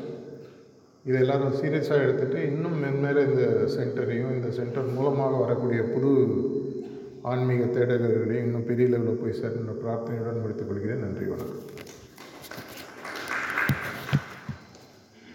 இதை 1.06 1.22
எல்லோரும் 1.22 1.58
சீரியஸாக 1.62 2.04
எடுத்துகிட்டு 2.06 2.40
இன்னும் 2.52 2.78
மென்மேலே 2.84 3.24
இந்த 3.30 3.46
சென்டரையும் 3.76 4.34
இந்த 4.36 4.50
சென்டர் 4.52 4.94
மூலமாக 4.98 5.36
வரக்கூடிய 5.36 5.82
புது 5.84 6.12
ஆன்மீக 7.22 7.66
தேடல்களையும் 7.66 8.46
இன்னும் 8.46 8.66
பெரிய 8.66 8.88
லெவலில் 8.88 9.22
போய் 9.22 9.40
சேர்ந்த 9.42 9.76
பிரார்த்தனையுடன் 9.84 10.42
முடித்துக் 10.42 10.68
கொள்கிறேன். 10.68 11.00
நன்றி 11.00 11.26
வணக்கம். 11.26 11.73